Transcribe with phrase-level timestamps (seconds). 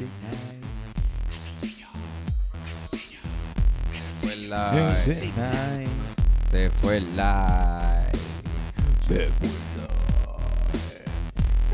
[0.00, 0.60] Night.
[4.22, 5.04] Fue el live.
[6.50, 8.10] Se fue el live.
[9.06, 9.48] Se fue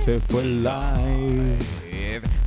[0.05, 1.57] Se fue live.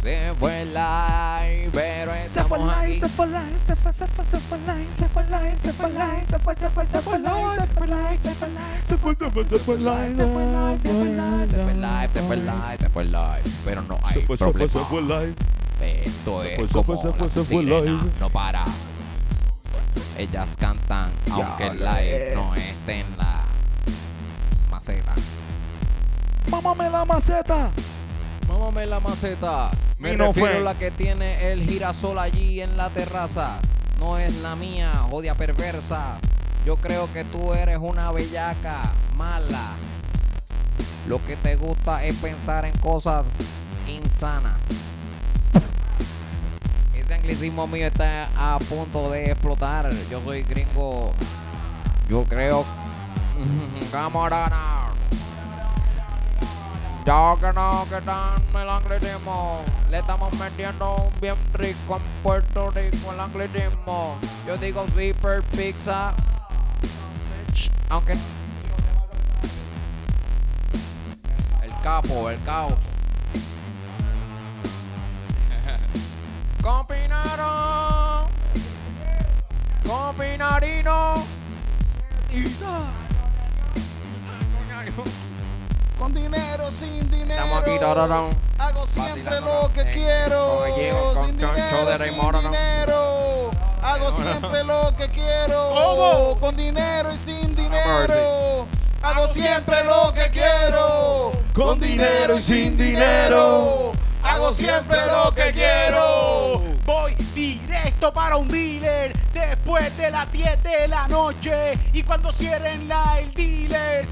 [0.02, 4.26] Se fue el live, pero Se fue live, se fue live, se fue, se fue,
[4.26, 7.20] se fue live, se fue live, se fue live, se fue, se fue, se fue
[7.20, 10.26] live, se fue live, se fue live, se fue, se fue, se fue live, se
[10.26, 13.44] fue live, se fue live, Se fue live, se fue live, se fue live.
[13.66, 14.72] Pero no hay Se fue, se fue, problema.
[14.72, 15.59] se fue live.
[16.20, 18.12] Esto Se es fue, se como fue, se fue, la se fue sirena, live.
[18.20, 18.66] no para.
[20.18, 23.46] Ellas cantan aunque el live no esté en la
[24.70, 25.14] maceta.
[26.52, 27.72] Mámame la maceta.
[28.48, 29.72] Mámame la maceta.
[29.98, 30.58] Me no refiero fue.
[30.58, 33.60] a la que tiene el girasol allí en la terraza.
[34.00, 36.18] No es la mía, jodia perversa.
[36.66, 39.72] Yo creo que tú eres una bellaca mala.
[41.08, 43.26] Lo que te gusta es pensar en cosas
[43.88, 44.56] insanas.
[47.30, 49.88] Anglicismo mío está a punto de explotar.
[50.10, 51.12] Yo soy gringo.
[52.10, 52.66] Yo creo.
[53.92, 54.92] Camarada.
[57.06, 59.62] Ya que no, que tan el anglicismo.
[59.92, 64.18] Le estamos metiendo bien rico en Puerto Rico el anglicismo.
[64.48, 66.12] Yo digo zipper pizza.
[67.90, 68.14] Aunque.
[71.62, 72.76] El capo, el capo.
[80.10, 81.14] Compinarino.
[86.00, 87.32] Con dinero, sin dinero.
[87.32, 88.30] Estamos aquí, tararán.
[88.58, 90.64] Hago siempre Vacilando, lo que eh, quiero.
[91.26, 93.52] Sin dinero, sin dinero.
[93.84, 96.38] Hago siempre lo que quiero.
[96.40, 98.66] Con dinero y sin dinero.
[99.04, 101.32] Hago siempre lo que quiero.
[101.54, 103.89] Con dinero y sin dinero.
[104.40, 106.62] Hago siempre lo que quiero.
[106.86, 111.78] Voy directo para un dealer después de las 10 de la noche.
[111.92, 114.08] Y cuando cierren la el dealer,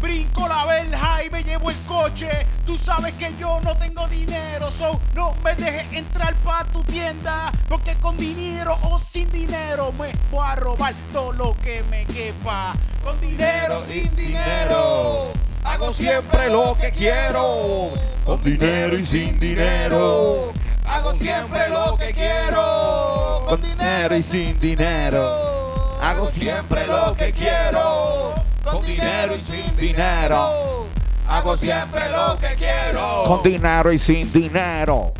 [0.00, 2.46] brinco la verja y me llevo el coche.
[2.64, 7.52] Tú sabes que yo no tengo dinero, so no me dejes entrar pa' tu tienda.
[7.68, 12.72] Porque con dinero o sin dinero me voy a robar todo lo que me quepa.
[13.04, 15.32] Con dinero, sin dinero.
[15.66, 17.90] Hago siempre lo que quiero.
[18.24, 20.52] Con dinero y sin dinero.
[20.86, 23.44] Hago siempre lo que quiero.
[23.48, 25.98] Con dinero y sin dinero.
[26.00, 28.34] Hago siempre lo que quiero.
[28.64, 30.86] Con dinero y sin dinero.
[31.28, 33.24] Hago siempre lo que quiero.
[33.26, 35.12] Con dinero y sin dinero.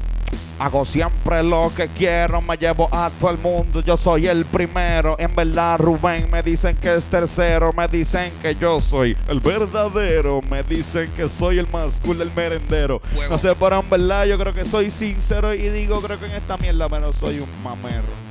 [0.59, 5.15] Hago siempre lo que quiero, me llevo a todo el mundo, yo soy el primero.
[5.19, 10.41] En verdad, Rubén, me dicen que es tercero, me dicen que yo soy el verdadero,
[10.49, 13.01] me dicen que soy el más cool del merendero.
[13.01, 13.33] Fuego.
[13.33, 16.33] No sé, pero en verdad yo creo que soy sincero y digo, creo que en
[16.33, 18.27] esta mierda menos soy un mamero.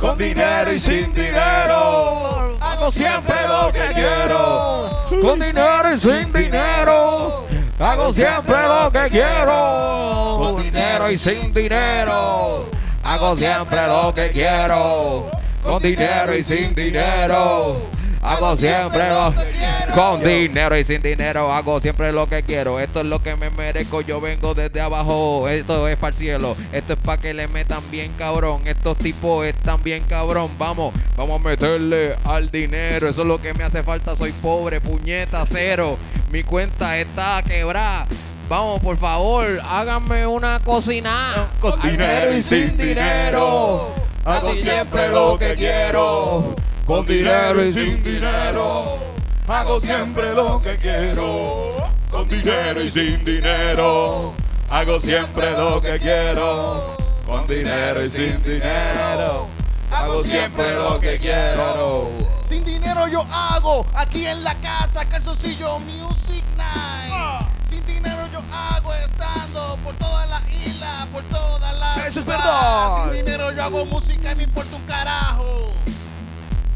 [0.00, 2.56] Con dinero y sin dinero.
[2.60, 5.22] Hago siempre lo que quiero.
[5.22, 7.46] Con dinero y sin dinero.
[7.78, 10.38] Hago siempre lo que quiero.
[10.38, 12.66] Con dinero y sin dinero.
[13.02, 15.30] Hago siempre lo que quiero.
[15.62, 17.82] Con dinero y sin dinero.
[18.22, 19.94] Hago siempre lo que quiero.
[19.94, 22.80] Con dinero y sin dinero hago siempre lo que quiero.
[22.80, 24.00] Esto es lo que me merezco.
[24.00, 25.46] Yo vengo desde abajo.
[25.48, 26.56] Esto es para el cielo.
[26.72, 28.62] Esto es para que le metan bien cabrón.
[28.64, 30.50] Estos tipos están bien cabrón.
[30.58, 33.08] Vamos, vamos a meterle al dinero.
[33.08, 34.16] Eso es lo que me hace falta.
[34.16, 35.98] Soy pobre, puñeta, cero.
[36.30, 38.06] Mi cuenta está quebrada.
[38.48, 41.48] Vamos, por favor, háganme una cocina.
[41.60, 43.92] Con dinero y sin dinero.
[44.24, 46.54] Hago siempre lo que quiero.
[46.84, 48.98] Con dinero y sin dinero.
[49.46, 51.76] Hago siempre lo que quiero.
[52.10, 54.32] Con dinero y sin dinero.
[54.68, 56.96] Hago siempre lo que quiero.
[57.24, 59.48] Con dinero y sin dinero.
[59.90, 62.25] Hago siempre lo que quiero.
[62.56, 67.46] Sin dinero yo hago aquí en la casa calzoncillo Music Night.
[67.68, 73.12] Sin dinero yo hago estando por toda la isla, por toda la Eso es ciudad.
[73.12, 75.70] Sin dinero yo hago música y me importa un carajo.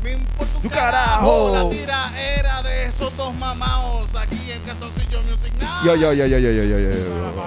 [0.04, 1.54] Me importa un carajo.
[1.54, 5.82] La tira era de esos dos mamaos aquí en calzoncillo Music Night.
[5.82, 6.90] Yo, yo, yo, yo, yo, yo, yo, yo.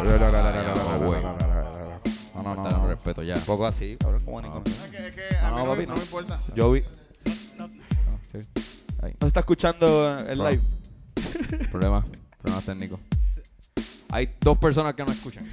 [0.04, 1.44] No, no, no, no, no, no, no, no, no, no,
[2.34, 2.88] no, no, no, no.
[2.88, 3.36] respeto ya.
[3.36, 4.64] No.
[6.56, 7.03] No
[8.42, 10.62] se está escuchando el live.
[11.72, 12.06] Problema,
[12.42, 13.00] problema técnico.
[14.10, 15.46] Hay dos personas que no escuchan.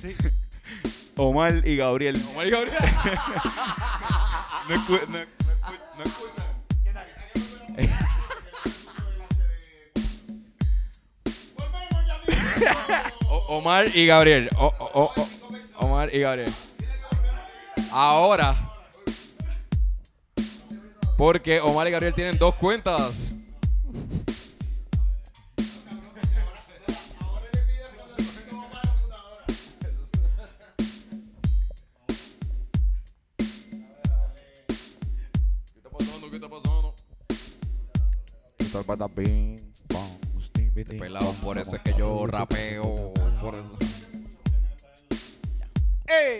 [1.16, 2.16] Omar y Gabriel.
[2.32, 2.76] Omar y Gabriel.
[4.68, 6.46] No escu- no- no escu- no escuchan.
[13.28, 14.50] O- Omar y Gabriel.
[14.58, 16.52] O- o- o- o- Omar Omar y Gabriel.
[17.92, 18.69] Ahora.
[21.20, 23.30] Porque Omar y Gabriel tienen dos cuentas.
[40.98, 43.12] Pelado, por eso es que yo rapeo.
[43.42, 43.76] Por eso.
[46.06, 46.38] ¡Ey!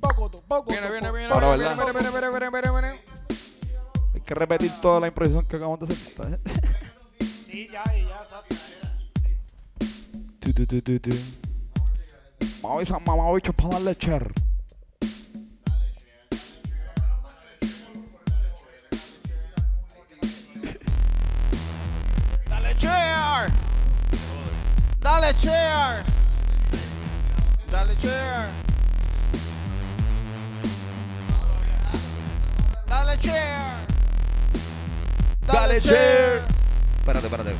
[0.00, 0.72] Poco, poco.
[0.72, 3.27] Viene, viene, viene, viene, viene, viene, viene, viene, viene, viene.
[4.28, 6.38] Que repetir toda la impresión que acabamos de hacer.
[7.18, 8.54] Sí, ya, ya, exacto.
[10.38, 11.16] Tu, tu, tu, tu, tu.
[12.60, 14.30] Vamos a esa mamá bicho para darle echar.
[22.50, 23.50] Dale chair.
[25.00, 26.04] Dale chair.
[27.70, 28.48] Dale chair.
[32.86, 33.87] Dale chair.
[35.58, 36.40] Dale chair.
[37.00, 37.54] Espérate, espérate.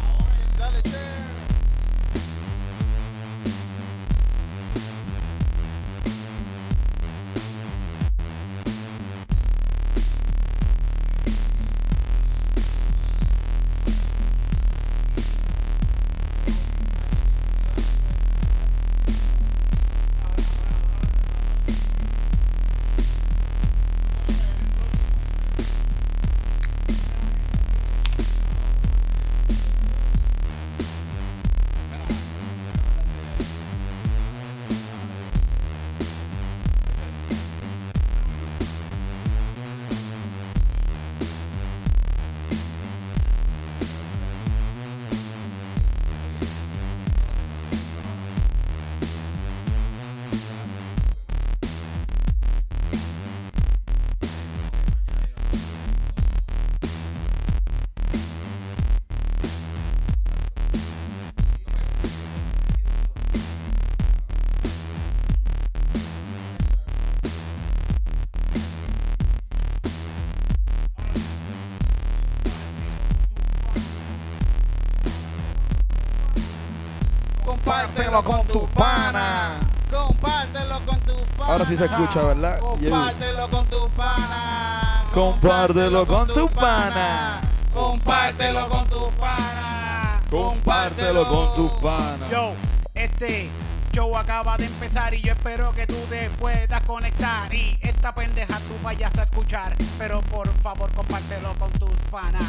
[77.98, 79.58] Compártelo con tu pana.
[79.90, 81.52] Compártelo con tu pana.
[81.52, 82.60] Ahora sí se escucha, ¿verdad?
[82.60, 85.04] Compártelo con tu pana.
[85.12, 87.40] Compártelo con tu pana.
[87.74, 90.20] Compártelo con tu pana.
[90.30, 92.28] Compártelo con tu pana.
[92.30, 92.52] Yo,
[92.94, 93.50] este
[93.90, 97.52] show acaba de empezar y yo espero que tú te puedas conectar.
[97.52, 99.74] Y esta pendeja tú vayas a escuchar.
[99.98, 102.44] Pero por favor, compártelo con tus panas.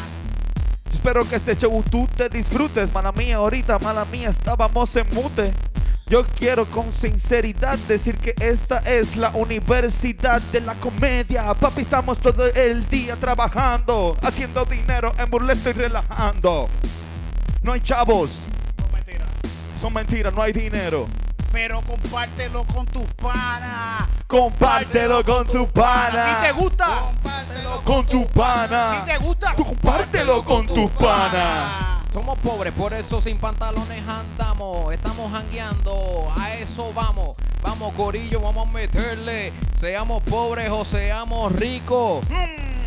[0.93, 3.37] Espero que este show tú te disfrutes, mala mía.
[3.37, 5.53] Ahorita, mala mía, estábamos en mute.
[6.07, 11.53] Yo quiero con sinceridad decir que esta es la universidad de la comedia.
[11.53, 16.67] Papi, estamos todo el día trabajando, haciendo dinero en burlesco y relajando.
[17.61, 18.39] No hay chavos,
[18.79, 19.27] No mentiras.
[19.79, 21.05] son mentiras, no hay dinero.
[21.51, 24.07] Pero compártelo con tus panas.
[24.27, 26.41] Compártelo con tu ¿A ti pana.
[26.41, 26.85] te gusta?
[26.85, 28.91] Compártelo Con tu pana.
[28.91, 29.53] ¿A ti te gusta?
[29.55, 31.88] Tú compártelo con tu pana.
[32.11, 34.91] Somos pobres, por eso sin pantalones andamos.
[34.91, 37.37] Estamos jangueando, a eso vamos.
[37.61, 39.53] Vamos, Corillo, vamos a meterle.
[39.79, 42.25] Seamos pobres o seamos ricos.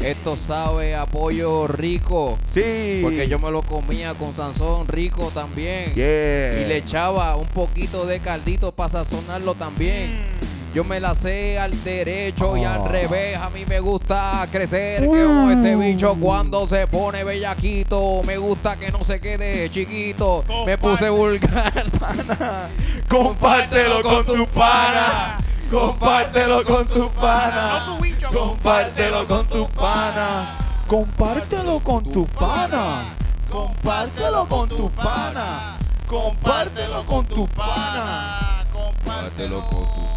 [0.00, 2.36] Esto sabe a pollo rico.
[2.52, 2.98] Sí.
[3.02, 5.94] Porque yo me lo comía con Sansón rico también.
[5.94, 6.60] Yeah.
[6.60, 10.26] Y le echaba un poquito de caldito para sazonarlo también.
[10.74, 12.88] Yo me la sé al derecho y al Ah.
[12.88, 13.36] revés.
[13.36, 18.22] A mí me gusta crecer que como este bicho cuando se pone bellaquito.
[18.26, 20.42] Me gusta que no se quede chiquito.
[20.64, 21.72] Me puse vulgar.
[23.08, 25.38] Compártelo con tu pana.
[25.70, 27.82] Compártelo con tu No pana.
[27.84, 28.28] su bicho.
[28.32, 30.58] Compártelo con tu pana.
[30.86, 33.04] Compártelo con tu pana.
[33.50, 35.76] Compártelo con tu pana.
[36.08, 38.64] Compártelo con tu pana.
[38.72, 40.11] Compártelo con tu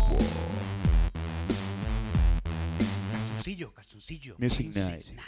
[3.11, 4.35] Calzoncillo, calzoncillo.
[4.39, 5.21] Music Calzoncillo.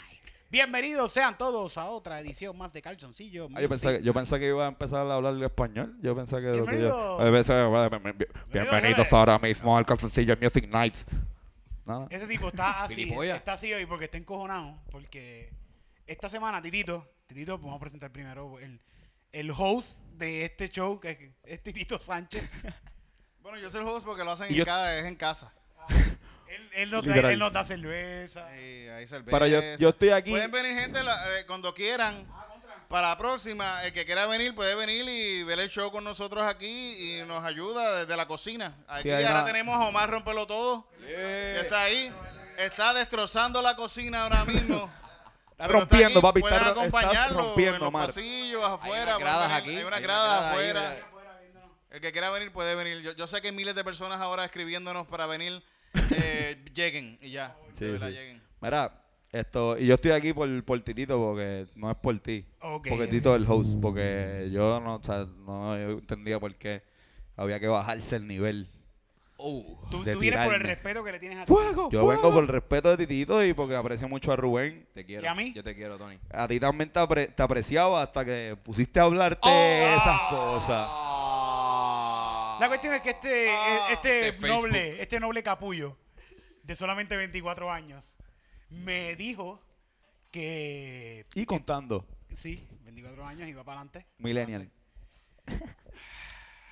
[0.49, 3.49] Bienvenidos sean todos a otra edición más de Calzoncillo.
[3.53, 5.97] Ah, yo, pensé, yo pensé que iba a empezar a hablar español.
[6.01, 6.51] Yo pensé que.
[6.51, 7.19] Bienvenido.
[7.19, 11.05] yo- pensé- bienvenidos ahora mismo al calzoncillo Music Nights.
[11.85, 12.07] Nada.
[12.09, 13.37] Ese tipo está así, Gilipollas.
[13.37, 14.77] está así hoy porque está encojonado.
[14.91, 15.49] Porque
[16.05, 18.81] esta semana, Titito, Titito, vamos a presentar primero el,
[19.31, 22.49] el host de este show, que es Titito Sánchez.
[23.47, 25.53] Bueno, yo soy el host porque lo hacen en yo- cada, es en casa.
[26.49, 27.31] Él, él nos da, Literal.
[27.31, 28.45] él nos da cerveza.
[29.07, 29.31] Cerveza.
[29.31, 30.31] Para yo, yo estoy aquí.
[30.31, 32.27] Pueden venir gente la- eh, cuando quieran.
[32.89, 36.45] para la próxima, el que quiera venir puede venir y ver el show con nosotros
[36.45, 38.75] aquí y nos ayuda desde la cocina.
[38.89, 42.13] Aquí Sí, hay ahora tenemos a Omar Rompelo Todo, está ahí.
[42.57, 44.89] Está destrozando la cocina ahora mismo.
[45.51, 48.05] Está Pero rompiendo, aquí, papi, pueden está estás acompañarlo rompiendo, en los Omar.
[48.07, 49.03] pasillos, afuera.
[49.05, 50.97] unas gradas aquí, Hay unas hay unas gradas afuera.
[51.97, 53.01] El que quiera venir puede venir.
[53.01, 55.63] Yo, yo sé que miles de personas ahora escribiéndonos para venir.
[56.15, 57.57] eh, lleguen y ya.
[57.73, 58.13] Sí, de verdad, sí.
[58.13, 58.43] lleguen.
[58.61, 59.01] Mira,
[59.31, 62.45] esto, y yo estoy aquí por, por Titito porque no es por ti.
[62.61, 62.87] Ok.
[62.89, 63.79] Porque Tito es el host.
[63.81, 66.83] Porque yo no, o sea, no entendía por qué
[67.35, 68.69] había que bajarse el nivel.
[69.39, 71.53] Uh, Tú, de tú vienes por el respeto que le tienes a ti.
[71.91, 74.87] Yo vengo por el respeto de Titito y porque aprecio mucho a Rubén.
[74.93, 75.23] te quiero.
[75.23, 75.51] ¿Y a mí?
[75.55, 76.19] Yo te quiero, Tony.
[76.31, 79.97] A ti también te, apre- te apreciaba hasta que pusiste a hablarte Oh.
[79.97, 80.89] esas cosas.
[82.59, 84.47] La cuestión es que este, Ah, este Facebook.
[84.49, 85.97] noble, este noble capullo
[86.63, 88.17] de solamente 24 años
[88.69, 89.61] me dijo
[90.31, 92.05] que Y contando.
[92.35, 94.07] sí, 24 años iba para adelante.
[94.17, 94.69] Millennial.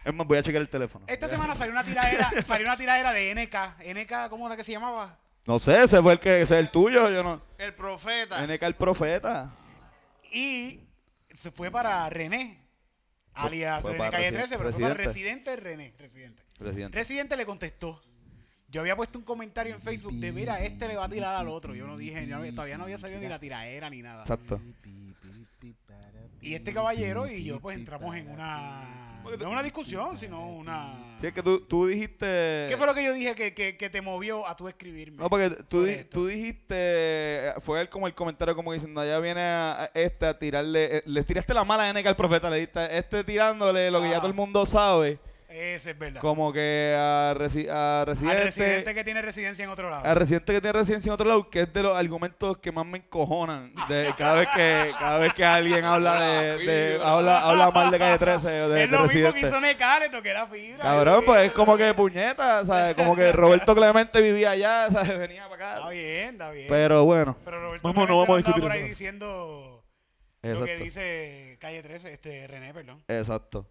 [0.03, 1.03] Es más, voy a checar el teléfono.
[1.07, 3.55] Esta semana salió una tiradera, salió una tiradera de NK.
[3.97, 5.17] NK, ¿cómo era que se llamaba?
[5.47, 7.41] No sé, ese fue el que ese es el tuyo, yo no.
[7.57, 8.45] El profeta.
[8.45, 9.51] NK el profeta.
[10.31, 10.79] Y
[11.33, 12.64] se fue para René,
[13.35, 15.55] alias fue René Calle resi- 13, pero fue para Residente.
[15.55, 15.93] Residente René,
[16.59, 16.97] Residente.
[16.97, 18.01] Residente le contestó.
[18.69, 21.47] Yo había puesto un comentario en Facebook de, mira, este le va a tirar al
[21.47, 21.75] otro.
[21.75, 24.21] Yo no dije, yo no- todavía no había salido ni la tiraera ni nada.
[24.23, 24.59] Exacto.
[26.41, 29.04] Y este caballero y yo pues entramos en una...
[29.39, 30.93] No una discusión, sino una...
[31.19, 32.65] Sí, es que tú, tú dijiste.
[32.69, 35.17] ¿Qué fue lo que yo dije que, que, que te movió a tú escribirme?
[35.17, 36.19] No, porque tú, di- esto?
[36.19, 40.37] tú dijiste, fue él como el comentario como diciendo, allá viene a, a este a
[40.37, 44.09] tirarle, eh, le tiraste la mala NK al profeta, le diste este tirándole lo que
[44.09, 44.19] ya Ah.
[44.19, 45.19] todo el mundo sabe,
[45.57, 46.19] Ese es verdad.
[46.19, 50.05] como que a, resi- a Al Residente, residente que tiene residencia en otro lado.
[50.05, 52.85] a Residente que tiene residencia en otro lado, que es de los argumentos que más
[52.85, 57.71] me encojonan de cada vez que cada vez que alguien habla de, de- habla, habla
[57.71, 59.47] mal de Calle 13 o de, es de lo mismo que Residente.
[59.47, 60.83] hizo Neca, le toqué la fibra.
[60.83, 62.95] Cabrón, pues es como que puñeta, ¿sabes?
[62.95, 65.17] Como que Roberto Clemente vivía allá, ¿sabes?
[65.17, 65.89] Venía para Está acá.
[65.89, 66.65] bien, está bien.
[66.67, 69.83] Pero bueno, Pero Roberto vamos, no vamos a discutir por ahí diciendo
[70.43, 70.83] lo que Exacto.
[70.83, 73.01] dice Calle 13, este René, perdón.
[73.07, 73.65] Exacto.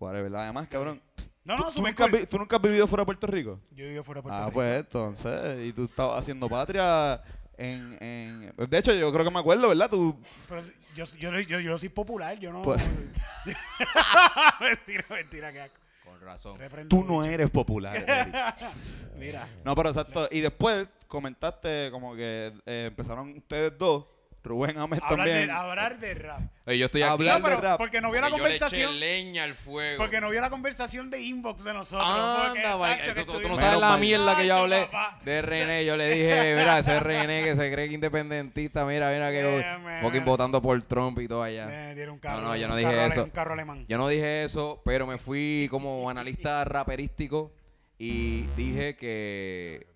[0.00, 0.34] Whatever.
[0.36, 1.00] Además, cabrón.
[1.44, 2.26] No, no, ¿tú, nunca, cool.
[2.26, 3.60] ¿Tú nunca has vivido fuera de Puerto Rico?
[3.70, 4.54] Yo vivo fuera de Puerto ah, Rico.
[4.54, 5.66] pues entonces.
[5.66, 7.22] Y tú estabas haciendo patria
[7.56, 8.54] en, en.
[8.68, 9.88] De hecho, yo creo que me acuerdo, ¿verdad?
[9.88, 10.18] Tú.
[10.48, 10.62] Pero
[10.94, 12.62] yo, yo, yo, yo soy popular, yo no...
[12.62, 12.82] Pues-
[14.60, 15.80] mentira, mentira, que asco.
[16.04, 16.58] Con razón.
[16.58, 17.30] Reprendo Tú no mucho.
[17.30, 17.94] eres popular.
[19.16, 20.28] Mira, no, pero exacto.
[20.30, 24.06] Y después comentaste como que eh, empezaron ustedes dos,
[24.42, 25.46] Rubén Ames hablar también.
[25.48, 26.40] de, hablar de rap.
[26.66, 27.78] Oye, yo estoy aquí Hablar No, pero de rap.
[27.78, 28.98] porque no vio la yo le eché conversación...
[29.00, 30.02] leña al fuego.
[30.02, 32.08] Porque no vio la conversación de inbox de nosotros.
[32.08, 35.18] Anda, porque, vaya, tú, tú- no sabes la mierda que yo hablé papá.
[35.24, 35.84] de René.
[35.84, 40.24] Yo le dije, mira, ese René que se cree que independentista, mira, mira que fucking
[40.24, 41.94] votando por Trump y todo allá.
[42.24, 43.24] No, no, yo no dije eso.
[43.24, 43.84] Un carro alemán.
[43.88, 47.52] Yo no dije eso, pero me fui como analista raperístico
[47.98, 49.86] y dije que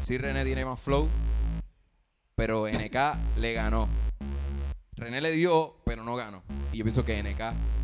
[0.00, 1.08] sí René tiene más flow,
[2.40, 2.96] pero NK
[3.36, 3.86] le ganó.
[4.96, 6.42] René le dio, pero no ganó.
[6.72, 7.38] Y yo pienso que NK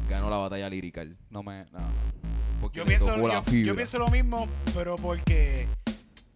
[0.08, 1.14] ganó la batalla lirical.
[1.28, 1.66] No me.
[1.72, 1.80] No.
[2.62, 3.66] Porque Yo le pienso, tocó la yo, fibra.
[3.66, 5.68] yo pienso lo mismo, pero porque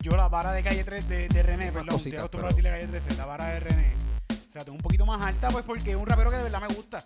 [0.01, 2.69] yo la vara de calle 3 de, de René, Unas perdón, estoy cositas, acostumbrado pero-
[2.69, 3.95] a decirle calle 13, la vara de René.
[4.31, 6.61] O sea, tengo un poquito más alta, pues porque es un rapero que de verdad
[6.61, 6.99] me gusta.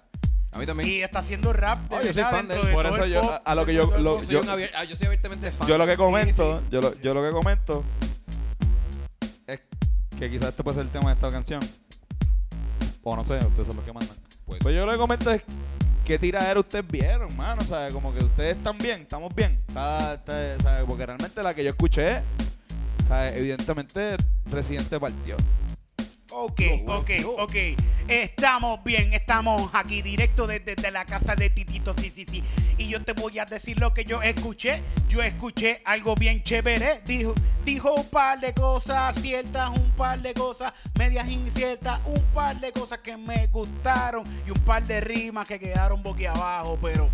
[0.50, 0.88] A mí también.
[0.88, 2.72] Y está haciendo rap de yo soy fan de él.
[2.72, 5.68] Por eso yo- pop, a- lo que yo- lo- yo, soy yo- soy abiertamente fan.
[5.68, 6.66] Yo lo que comento, sí.
[6.72, 7.84] yo, lo, yo lo que comento
[9.46, 9.60] es
[10.18, 11.60] que quizás este puede ser el tema de esta canción.
[13.02, 14.16] O no sé, ustedes son los que mandan.
[14.46, 15.42] Pues- Pues yo lo que comento es
[16.04, 17.60] qué tiradera ustedes vieron, mano.
[17.62, 19.60] O sea, como que ustedes están bien, estamos bien.
[19.68, 20.84] Está- está- ¿sabe?
[20.86, 22.22] Porque realmente la que yo escuché,
[23.08, 24.16] sea, evidentemente
[24.46, 25.36] Residente partió.
[26.36, 27.54] Ok, ok, ok.
[28.08, 32.42] Estamos bien, estamos aquí directo desde, desde la casa de Titito, sí, sí, sí.
[32.76, 34.82] Y yo te voy a decir lo que yo escuché.
[35.08, 37.02] Yo escuché algo bien chévere.
[37.06, 42.58] Dijo, dijo un par de cosas ciertas, un par de cosas medias inciertas, un par
[42.58, 47.08] de cosas que me gustaron y un par de rimas que quedaron boquiabajo, pero...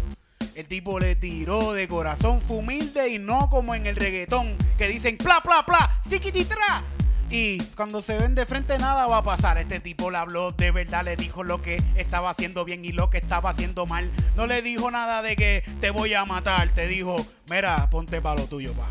[0.57, 4.89] El tipo le tiró de corazón, fue humilde y no como en el reggaetón que
[4.89, 6.83] dicen pla, pla, pla, siquititra.
[7.31, 9.57] Y cuando se ven de frente nada va a pasar.
[9.59, 13.09] Este tipo le habló de verdad, le dijo lo que estaba haciendo bien y lo
[13.09, 14.11] que estaba haciendo mal.
[14.37, 16.71] No le dijo nada de que te voy a matar.
[16.71, 18.89] Te dijo, mira, ponte para lo tuyo, pa.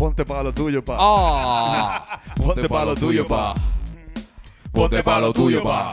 [0.00, 0.96] Ponte para lo tuyo, pa.
[0.98, 3.54] Ah, Ponte pa' lo tuyo, pa.
[4.72, 5.92] Ponte pa' lo tuyo, pa.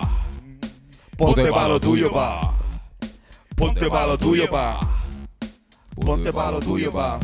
[1.17, 2.53] Ponte para lo tuyo, pa.
[3.57, 4.79] Ponte para lo tuyo, pa.
[5.95, 7.19] Ponte para lo tuyo, pa.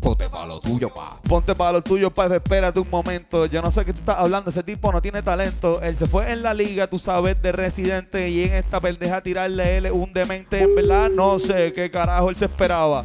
[0.00, 1.18] Ponte pa' lo tuyo, pa.
[1.28, 3.46] Ponte para lo tuyo, pa, espérate un momento.
[3.46, 5.80] Yo no sé qué tú estás hablando, ese tipo no tiene talento.
[5.82, 9.78] Él se fue en la liga, tú sabes, de residente y en esta pendeja tirarle
[9.78, 10.62] él un demente.
[10.62, 13.04] En verdad, no sé qué carajo él se esperaba.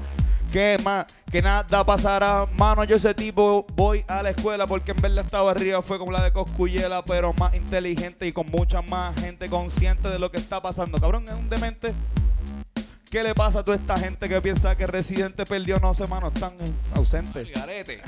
[0.51, 2.45] Que más, que nada pasará.
[2.57, 6.11] Mano, yo ese tipo voy a la escuela porque en verdad estaba arriba, fue como
[6.11, 10.37] la de Coscuyela, pero más inteligente y con mucha más gente consciente de lo que
[10.37, 10.99] está pasando.
[10.99, 11.93] Cabrón, es un demente.
[13.09, 15.79] ¿Qué le pasa a toda esta gente que piensa que Residente perdió?
[15.79, 17.47] No sé, mano, están eh, ausentes.
[17.53, 18.01] Garete.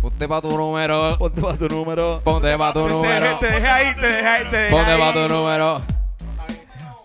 [0.00, 1.16] Ponte pa' tu número.
[1.16, 2.20] Ponte para tu número.
[2.24, 3.38] Ponte pa' tu número.
[3.38, 5.82] te dejé ahí, te dejé ahí, te dejé Ponte pa' tu número.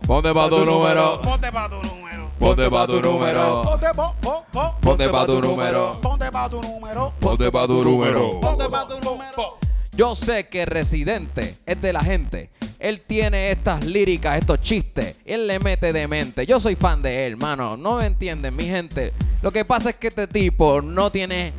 [0.07, 1.21] Ponte pa' tu número.
[1.21, 2.31] Ponte pa' tu número.
[2.39, 3.61] Ponte pa' tu número.
[3.63, 4.75] Ponte, po, po, po.
[4.81, 5.99] Ponte pa' tu número.
[6.01, 7.13] Ponte pa' tu número.
[7.19, 8.41] Ponte pa' tu número.
[8.41, 9.59] Ponte pa' tu número.
[9.91, 12.49] Yo sé que Residente es de la gente.
[12.79, 15.19] Él tiene estas líricas, estos chistes.
[15.25, 16.45] Él le mete de mente.
[16.45, 17.75] Yo soy fan de él, mano.
[17.75, 19.13] No me entienden, mi gente.
[19.41, 21.53] Lo que pasa es que este tipo no tiene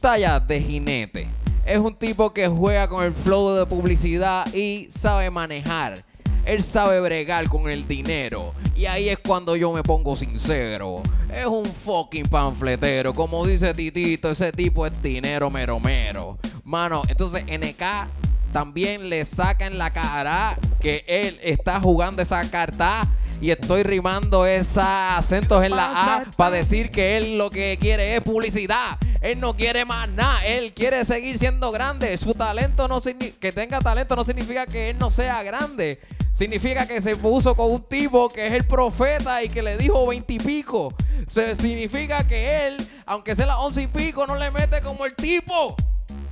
[0.00, 1.28] talla de jinete.
[1.66, 6.02] Es un tipo que juega con el flow de publicidad y sabe manejar.
[6.44, 8.52] Él sabe bregar con el dinero.
[8.76, 11.02] Y ahí es cuando yo me pongo sincero.
[11.32, 13.12] Es un fucking panfletero.
[13.12, 16.38] Como dice Titito, ese tipo es dinero mero mero.
[16.64, 18.08] Mano, entonces NK
[18.54, 23.02] también le saca en la cara que él está jugando esa carta.
[23.40, 28.14] Y estoy rimando esos acentos en la A para decir que él lo que quiere
[28.14, 28.96] es publicidad.
[29.20, 30.46] Él no quiere más nada.
[30.46, 32.16] Él quiere seguir siendo grande.
[32.16, 36.00] Su talento no que tenga talento no significa que él no sea grande.
[36.32, 40.06] Significa que se puso con un tipo que es el profeta y que le dijo
[40.06, 40.94] veintipico.
[41.26, 45.74] Significa que él, aunque sea las once y pico, no le mete como el tipo.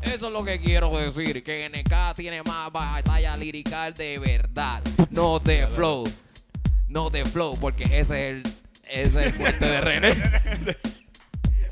[0.02, 5.38] Eso es lo que quiero decir, que NK tiene más batalla lirical de verdad, no
[5.38, 6.04] de flow.
[6.88, 8.42] No de flow, porque ese es el,
[8.84, 10.14] ese es el fuerte de René.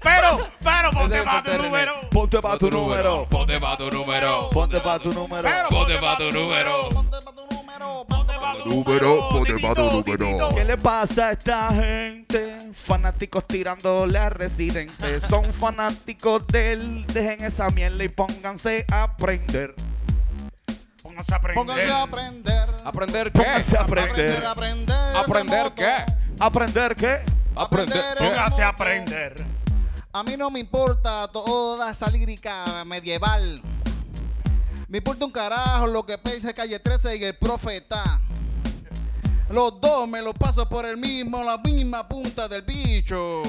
[0.03, 1.93] Pero, pero, ponte pa' tu número.
[2.11, 3.27] Ponte para tu número.
[3.29, 4.51] Ponte pa' tu número.
[4.51, 5.43] Ponte para tu número.
[5.43, 6.89] Pero, Ponte pa' tu número.
[6.89, 7.50] Ponte pa' tu número.
[8.67, 10.49] Número, Titito, número.
[10.55, 12.73] ¿Qué le pasa a esta gente?
[12.75, 15.21] Fanáticos tirándole a residente.
[15.29, 17.07] Son fanáticos de él.
[17.09, 19.75] Dejen esa mierda y pónganse a aprender.
[21.03, 21.55] Pónganse a aprender.
[21.65, 22.69] Pónganse a aprender.
[22.85, 23.39] ¿Aprender qué?
[23.39, 25.17] Pónganse a Aprender, aprender.
[25.17, 25.17] aprender.
[25.17, 25.97] ¿Aprender qué?
[26.39, 27.21] ¿Aprender qué?
[27.57, 27.97] Aprender.
[27.99, 29.45] esa Póngase a aprender.
[30.13, 33.63] A mí no me importa toda esa lírica medieval.
[34.89, 38.21] Me importa un carajo lo que piensa Calle 13 y el profeta.
[39.51, 43.43] Los dos me los paso por el mismo, la misma punta del bicho.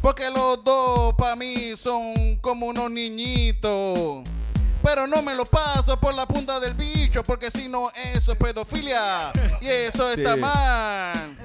[0.00, 4.24] Porque los dos para mí son como unos niñitos.
[4.82, 8.38] Pero no me los paso por la punta del bicho, porque si no, eso es
[8.38, 9.30] pedofilia.
[9.60, 10.40] Y eso está Sí.
[10.40, 11.36] mal.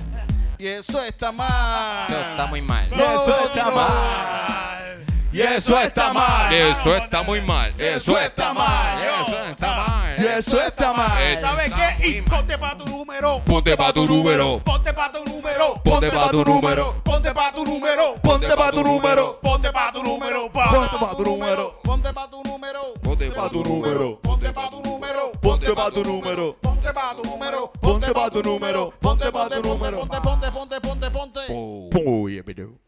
[0.57, 2.07] Y eso está mal.
[2.09, 2.89] Eso está muy mal.
[2.89, 5.05] Y eso está No, mal.
[5.31, 6.51] Y eso está mal.
[6.53, 7.73] Eso está muy mal.
[7.79, 8.97] Eso está mal.
[9.03, 10.06] Eso está mal.
[10.17, 11.37] Y eso está mal.
[11.39, 12.07] ¿Sabes qué?
[12.07, 13.39] Y ponte pa' tu número.
[13.45, 14.59] Ponte pa' tu número.
[14.63, 15.81] Ponte pa' tu número.
[15.83, 16.93] Ponte pa' tu número.
[17.03, 18.15] Ponte pa' tu número.
[18.21, 19.39] Ponte para tu número.
[19.41, 20.49] Ponte pa' tu número.
[20.51, 21.73] Ponte pa' tu número.
[21.83, 23.01] Ponte pa' tu número.
[23.03, 24.19] Ponte pa' tu número.
[24.21, 25.37] Ponte pa' tu número.
[25.41, 26.53] Ponte pa' tu número.
[26.61, 27.71] Ponte pa' tu número.
[27.79, 28.91] Ponte pa' tu número.
[28.99, 29.99] Ponte Ponte pa' tu ponte número.
[29.99, 31.99] ponte ponte ponte ponte ponte.
[32.05, 32.79] Uy, video.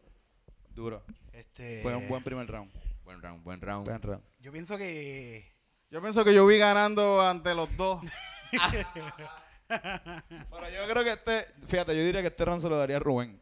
[0.74, 1.02] Duro.
[1.32, 2.70] Este, Fue un buen primer round.
[3.04, 3.86] Buen round, buen round.
[3.86, 4.22] Buen round.
[4.40, 5.59] Yo pienso que.
[5.90, 8.00] Yo pienso que yo vi ganando ante los dos.
[9.68, 13.00] Pero yo creo que este, fíjate, yo diría que este round se lo daría a
[13.00, 13.40] Rubén.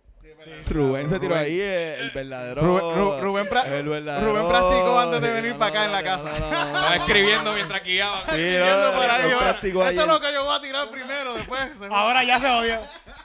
[0.68, 2.62] Rubén se tiró ahí el verdadero.
[2.62, 5.86] Rubén, Ru- Rubén, pra- el verdadero- Rubén practicó antes de venir no, para acá no,
[5.86, 6.30] en la casa.
[6.30, 6.76] no, no, no, no.
[6.78, 8.18] Estaba escribiendo mientras guiaba.
[8.20, 11.78] Sí, no, por ahí, Esto es lo que yo voy a tirar primero, después.
[11.78, 11.86] se.
[11.86, 12.80] Ahora ya se odió.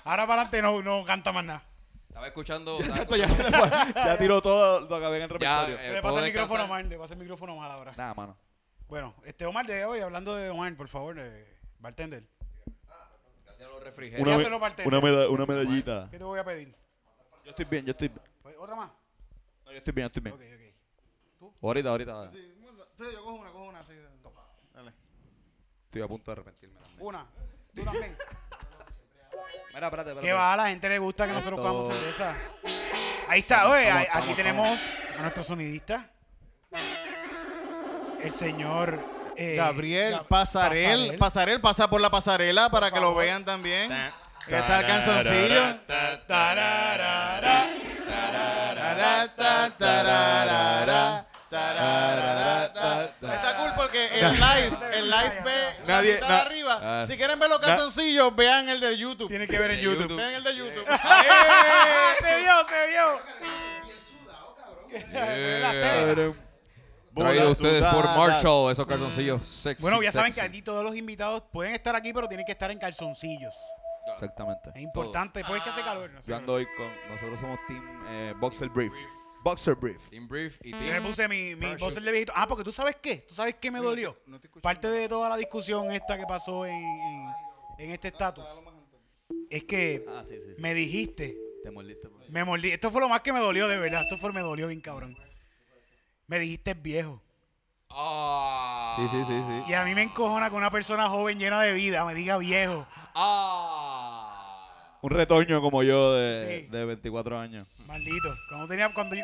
[0.05, 1.63] Ahora para adelante no, no canta más nada.
[2.07, 2.77] Estaba escuchando.
[2.81, 3.69] Exacto, ya, se le fue.
[3.95, 5.79] ya tiró todo lo que había en el Ya, repertorio.
[5.89, 6.63] eh, le pasa el micrófono.
[6.63, 6.85] Omar.
[6.85, 7.93] Le pasa el micrófono Omar ahora.
[7.95, 8.37] Nada, mano.
[8.93, 11.47] Bueno, este Omar de hoy, hablando de Omar, por favor, eh,
[11.79, 12.27] bartender.
[13.51, 14.21] Hacía los refrigerios.
[14.21, 15.01] Una- bartender.
[15.01, 16.07] meda- una medallita.
[16.11, 16.75] ¿Qué te voy a pedir?
[17.43, 18.21] Yo estoy bien, yo estoy bien.
[18.43, 18.91] Pues, ¿Otra más?
[19.65, 20.35] No, yo estoy bien, yo estoy bien.
[21.39, 21.55] Ok, ok.
[21.63, 22.31] Ahorita, ahorita.
[22.33, 22.53] Sí,
[22.99, 23.93] yo cojo una, cojo una así.
[24.75, 24.93] Dale.
[25.85, 26.79] Estoy a punto de arrepentirme.
[26.79, 26.99] también.
[27.07, 27.25] Una.
[27.73, 28.15] Tú también.
[29.73, 30.21] Mira, espérate, espérate.
[30.21, 30.53] ¿Qué va?
[30.53, 32.37] A la gente le gusta que nosotros Esto- cogamos cerveza.
[33.27, 34.69] Ahí está, oye, ahí- aquí tenemos
[35.17, 36.11] a nuestro sonidista.
[38.23, 38.99] El señor
[39.35, 43.91] eh, Gabriel Gab- Pasarel, Pasarel pasa por la pasarela para que lo vean también.
[44.47, 45.77] Está el canzoncillo.
[53.21, 56.79] Está cool porque el live, el live ve la Nadie- mitad na- de arriba.
[56.81, 57.05] Ah.
[57.07, 59.27] Si quieren ver los calzoncillos, vean el de YouTube.
[59.29, 60.01] Tiene que ver en YouTube.
[60.03, 60.17] YouTube.
[60.17, 60.85] Vean el de YouTube.
[62.21, 63.21] se vio, se vio.
[65.11, 66.33] Yeah.
[67.15, 68.05] Traído ustedes por.
[68.05, 69.81] Marshall, esos calzoncillos sexy.
[69.81, 72.71] Bueno, ya saben que aquí todos los invitados pueden estar aquí, pero tienen que estar
[72.71, 73.53] en calzoncillos.
[74.13, 74.69] Exactamente.
[74.75, 76.09] Es importante, porque es que hace calor.
[76.11, 76.27] no sé.
[76.29, 76.87] Yo ando hoy con.
[77.09, 78.93] Nosotros somos Team eh, Boxer Brief.
[79.43, 80.09] Boxer Brief.
[80.09, 81.03] Team Brief y Yo me Team.
[81.03, 82.33] puse mi, mi boxer de viejito.
[82.35, 83.17] Ah, porque tú sabes qué.
[83.27, 84.17] ¿Tú sabes qué me dolió?
[84.25, 84.61] no te escucho.
[84.61, 87.25] Parte de toda la discusión esta que pasó en, en,
[87.79, 88.45] en este estatus
[89.49, 90.55] es que Ah, sí, sí.
[90.55, 90.61] sí.
[90.61, 92.07] me dijiste, Te mordiste.
[92.09, 92.27] por ahí.
[92.29, 92.71] me mordí.
[92.71, 94.01] Esto fue lo más que me dolió, de verdad.
[94.03, 95.15] Esto fue me dolió bien cabrón.
[96.33, 97.21] Me dijiste viejo.
[97.91, 98.95] Ah.
[98.97, 99.63] Sí, sí, sí, sí.
[99.71, 102.87] Y a mí me encojona que una persona joven llena de vida me diga viejo.
[103.13, 104.97] Ah.
[105.03, 106.67] Un retoño como yo de, Sí.
[106.71, 107.63] de 24 años.
[107.85, 108.33] Maldito.
[108.49, 109.21] Cuando tenía, cuando yo-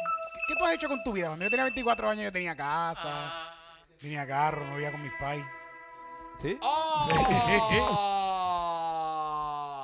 [0.48, 1.30] ¿Qué tú has hecho con tu vida?
[1.30, 3.10] Cuando yo tenía 24 años yo tenía casa,
[4.00, 5.44] tenía carro, no vivía con mis pais.
[6.38, 6.60] ¿Sí?
[6.62, 7.08] Ah.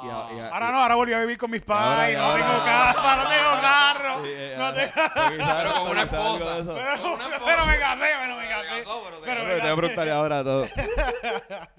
[0.06, 2.24] Y a- y a- Ahora no, ahora volví a vivir con mis Ahora ya, no
[2.26, 4.24] ahora- tengo casa, no tengo carro.
[4.24, 6.54] Sí, eh, no tengo- porque quizás- Pero con una esposa.
[6.56, 6.74] de eso.
[6.76, 8.68] Pero, Con una pero me casé, pero me casé.
[8.84, 9.48] casó, pero te Pero casó.
[9.48, 9.76] me Te voy a casé.
[9.76, 10.68] preguntar ahora todo.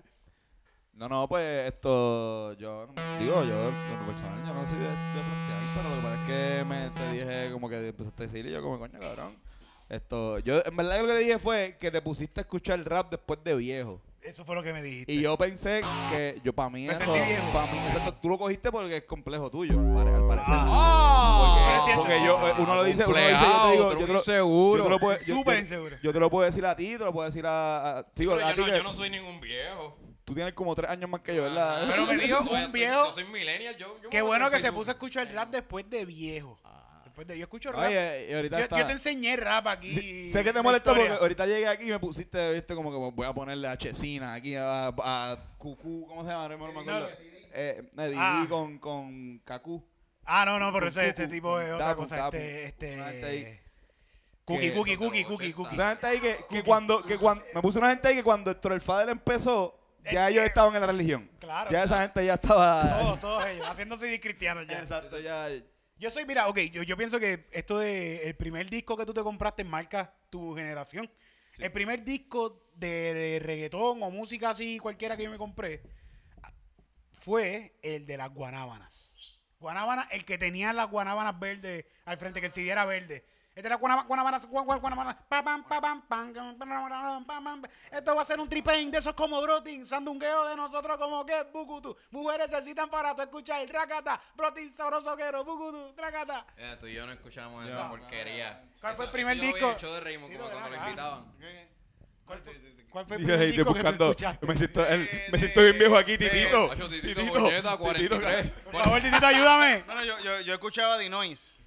[0.95, 2.87] No, no, pues esto, yo
[3.21, 6.15] digo, yo en lo personal yo no soy de, de frontear, pero lo que pasa
[6.15, 9.37] es que me te dije como que empezaste a decir y yo como coño cabrón.
[9.91, 13.11] Esto, yo en verdad lo que te dije fue que te pusiste a escuchar rap
[13.11, 14.01] después de viejo.
[14.27, 15.13] Eso fue lo que me dijiste.
[15.13, 17.53] Y yo pensé que yo para mí Me eso, sentí viejo.
[17.53, 20.45] para mí eso, tú lo cogiste porque es complejo tuyo, al parecer.
[20.49, 21.93] Ah.
[21.97, 24.19] Porque yo, eh, uno lo dice, uno lo dice, yo te digo, yo te lo,
[24.19, 24.79] inseguro.
[24.79, 25.97] yo te lo puedo, yo- Súper yo- inseguro.
[26.03, 28.51] Yo te lo puedo decir a ti, te lo puedo decir a, a- Pero a
[28.51, 29.97] yo, ti no, que yo no soy ningún viejo.
[30.25, 31.87] tú tienes como tres años más que yo, ¿verdad?
[31.89, 33.05] Pero me dijo un viejo.
[33.07, 33.77] Yo soy millennial.
[33.77, 36.59] Yo, yo Qué bueno que se puso a escuchar rap después de viejo.
[36.63, 36.86] Después
[37.25, 37.87] de yo escucho rap.
[37.89, 38.79] Oye, y ahorita yo, está...
[38.79, 39.95] yo te enseñé rap aquí.
[39.95, 41.11] Sí, sé que te molestó historia.
[41.13, 44.35] porque ahorita llegué aquí y me pusiste, viste, como que voy a ponerle a Chesina
[44.35, 46.49] aquí a, a Cucú, ¿cómo se llama?
[46.49, 47.09] No me acuerdo.
[47.55, 48.45] Eh, Ah.
[48.49, 49.83] con, con Cacú.
[50.25, 52.29] Ah, no, no, pero ese este tipo es otra cosa.
[52.33, 53.39] Este, Una gente ahí.
[53.39, 53.63] este.
[54.45, 55.57] Cookie, cookie, cookie, cookie, 80.
[55.57, 55.75] cookie.
[55.75, 58.51] Esa gente ahí que, que cuando, que cuando, me puso una gente ahí que cuando
[58.51, 59.77] el Fader empezó,
[60.13, 61.29] ya ellos estaban en la religión.
[61.41, 61.71] Claro.
[61.71, 62.99] Ya esa gente ya estaba...
[63.01, 64.79] Todos, todos ellos, haciéndose cristianos ya.
[64.79, 65.49] Exacto, ya...
[65.99, 69.15] Yo soy, mira, ok, yo, yo pienso que esto de el primer disco que tú
[69.15, 71.11] te compraste marca tu generación.
[71.59, 75.83] El primer disco de, de reggaetón o música así, cualquiera que yo me compré,
[77.13, 79.41] fue el de las guanábanas.
[79.59, 83.25] Guanábanas, el que tenía las guanábanas verdes al frente, que el CD era verde.
[83.57, 87.25] Este era guanábanas, guanábanas, guan- guan- guanábanas, pa, pam, pa, pam, pam, pam, pam, pam,
[87.25, 87.63] pam, pam.
[87.91, 91.43] Esto va a ser un tripain de esos como brotin, sandungueo de nosotros como que
[91.55, 91.97] bukutu.
[92.11, 96.45] Mujeres necesitan para tú escuchar el racata, brotin sabroso quero, bukutu, racata.
[96.59, 98.63] Eh, tú y yo no escuchamos esa porquería.
[98.79, 99.89] ¿Cuál fue el primer eso yo lo disco?
[99.95, 101.25] de Raymond, como Dilo, cuando lo invitaban.
[102.27, 104.47] ¿Cuál fue, cuál fue el primer disco que tú buscando, escuchaste?
[104.47, 106.69] me siento, el- me siento bien viejo aquí, Titito.
[106.69, 108.51] Macho, Titito Bolleta, 43.
[108.71, 109.83] Por favor, Titito, ayúdame.
[109.87, 111.65] No, no, yo, yo, yo escuchaba Dinois.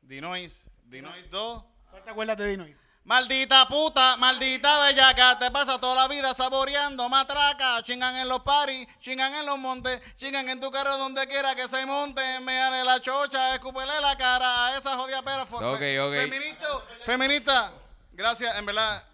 [0.00, 0.70] Dinois.
[0.86, 1.64] Dinois 2.
[1.90, 2.76] ¿Cuál te acuerdas de Dinois?
[3.04, 7.80] Maldita puta, maldita bellaca, te pasa toda la vida saboreando matraca.
[7.84, 11.68] Chingan en los paris, chingan en los montes, chingan en tu carro donde quiera que
[11.68, 12.20] se monte.
[12.40, 15.42] Meale la chocha, escúpele la cara a esa jodida pera.
[15.44, 15.78] Ok, ok.
[15.80, 16.66] Feminista,
[17.04, 17.72] feminista,
[18.12, 19.04] gracias, en verdad,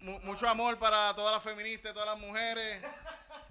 [0.00, 2.82] mu- mucho amor para todas las feministas, todas las mujeres.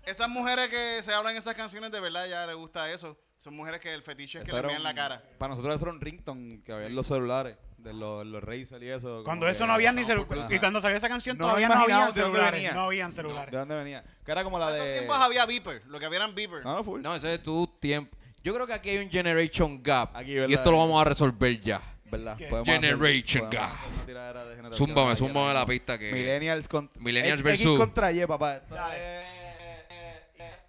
[0.03, 3.15] Esas mujeres que se hablan en esas canciones, de verdad, ya les gusta eso.
[3.37, 5.21] Son mujeres que el fetiche es que Eso era vean la un- cara.
[5.37, 8.81] Para nosotros eso era un ringtone que había en los celulares, de los, los Razer
[8.83, 9.23] y eso.
[9.23, 10.45] Cuando eso no había ni celulares.
[10.49, 12.51] Y cuando salió esa canción No todavía no habían de celulares.
[12.51, 12.73] venía.
[12.73, 13.51] No habían celulares.
[13.51, 14.03] ¿De dónde venía?
[14.25, 14.93] Que era como la En esos de...
[14.93, 16.63] tiempos había Beeper, lo que había eran Beeper.
[16.63, 17.01] No, no, full.
[17.01, 18.15] No, ese es tu tiempo.
[18.43, 20.15] Yo creo que aquí hay un generation gap.
[20.15, 21.81] Aquí, y esto lo vamos a resolver ya.
[22.05, 22.37] ¿Verdad?
[22.65, 23.71] Generation gap.
[23.71, 26.11] hacer de generación Zúmbame, zúmbame la pista que.
[26.11, 26.89] Millennials, con...
[26.99, 28.55] Millennials versus- X contra Y, papá.
[28.57, 29.19] Esto Dale.
[29.19, 29.25] es-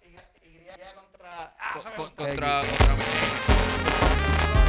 [0.05, 0.15] Y
[0.95, 1.55] contra...
[1.95, 2.61] co- contra.
[2.61, 3.52] contra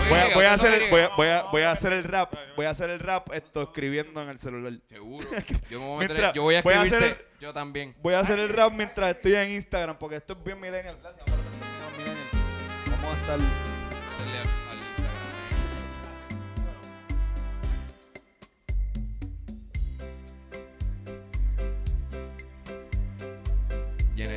[0.09, 0.91] Voy a, voy, a hacer, diga.
[0.91, 2.35] voy, a, voy, a, voy a hacer el rap.
[2.57, 4.73] Voy a hacer el rap esto escribiendo en el celular.
[4.89, 5.27] Seguro.
[5.71, 7.25] Yo, me voy a meter- Mientras- yo voy a voy a escribirte.
[7.41, 7.95] Yo también.
[8.03, 10.99] Voy a hacer el rap mientras estoy en Instagram porque esto es bien millennial.
[11.01, 11.25] Gracias.
[12.91, 13.74] Vamos a estar...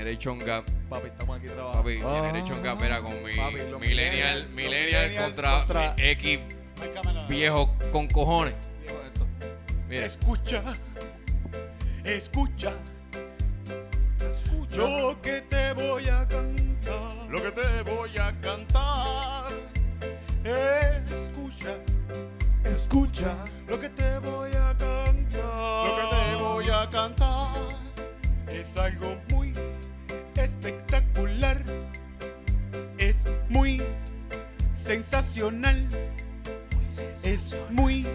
[0.07, 1.83] Generation Gap, Papi, estamos aquí trabajando.
[1.83, 6.39] papi, Generation Gap era con mi Papi, los Millennial, Millennial contra, contra- X
[7.27, 8.53] viejo con cojones.
[8.81, 9.27] Viejo, esto.
[9.89, 10.63] Mira, Escucha,
[12.05, 12.71] escucha,
[14.77, 17.27] lo que te voy a cantar.
[17.29, 19.47] Lo que te voy a cantar.
[20.45, 21.75] Escucha,
[22.63, 23.35] escucha,
[23.67, 24.16] lo que te
[35.21, 35.87] sensacional.
[37.23, 38.05] Es muy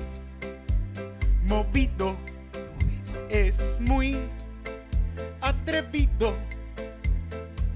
[1.46, 2.16] movido,
[3.28, 4.18] es muy
[5.40, 6.34] atrevido.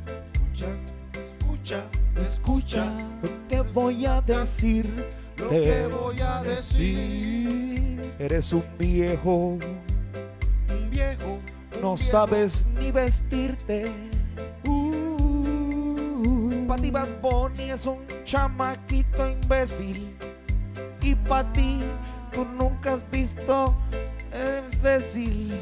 [0.06, 0.66] Escucha,
[1.12, 1.84] escucha,
[2.16, 2.92] escucha.
[3.48, 4.86] Te voy a decir
[5.38, 8.14] Lo que voy a decir.
[8.18, 9.58] Eres un viejo,
[10.68, 11.38] Un viejo,
[11.82, 13.84] no sabes ni vestirte.
[16.96, 20.14] Bad Bunny es un chamaquito imbécil.
[21.00, 21.80] Y para ti
[22.32, 23.74] tú nunca has visto
[24.32, 25.58] el imbécil.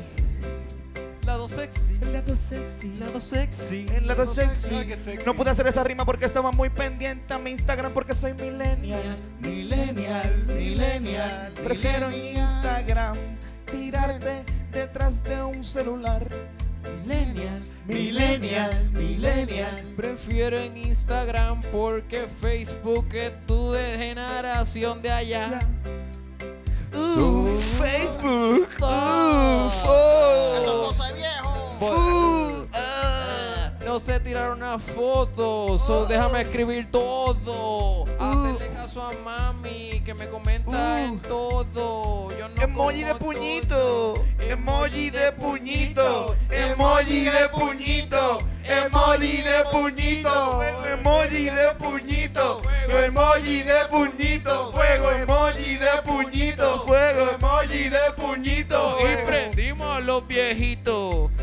[1.27, 1.99] Lado sexy.
[2.13, 2.89] Lado sexy.
[2.99, 3.87] Lado sexy.
[3.95, 4.75] El lado sexy.
[4.75, 5.27] Ay, qué sexy.
[5.27, 9.17] No pude hacer esa rima porque estaba muy pendiente a mi Instagram porque soy millennial.
[9.41, 11.53] Millennial, millennial.
[11.63, 12.49] Prefiero en millennial.
[12.49, 13.17] Instagram
[13.71, 16.27] tirarte detrás de un celular.
[16.85, 19.95] Millennial, millennial, millennial.
[19.97, 25.61] Prefiero en Instagram porque Facebook es tu de generación de allá.
[26.95, 28.69] Uh, Facebook.
[28.81, 30.55] Oh.
[30.59, 32.67] Eso es cosa de viejo.
[32.73, 38.05] Ah, no sé tirar una foto, so déjame escribir todo.
[38.19, 42.31] Hacerle a mami que me comenta en todo.
[42.39, 51.45] Yo no Emoji de puñito, emoji de puñito, emoji de puñito, emoji de puñito, emoji
[51.51, 52.63] de puñito,
[53.05, 58.99] emoji de puñito, fuego, emoji de puñito, fuego, emoji de puñito.
[59.01, 61.34] Y prendimos a los viejitos.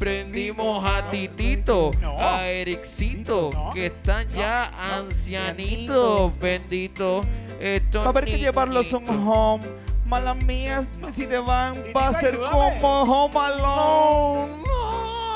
[0.00, 7.20] Prendimos a Titito, a Ericito, que están ya ancianitos, bendito.
[7.60, 9.68] Estos Va a haber que llevarlos a un home.
[10.06, 14.64] Malas mías, si te van, va a ser como Home Alone.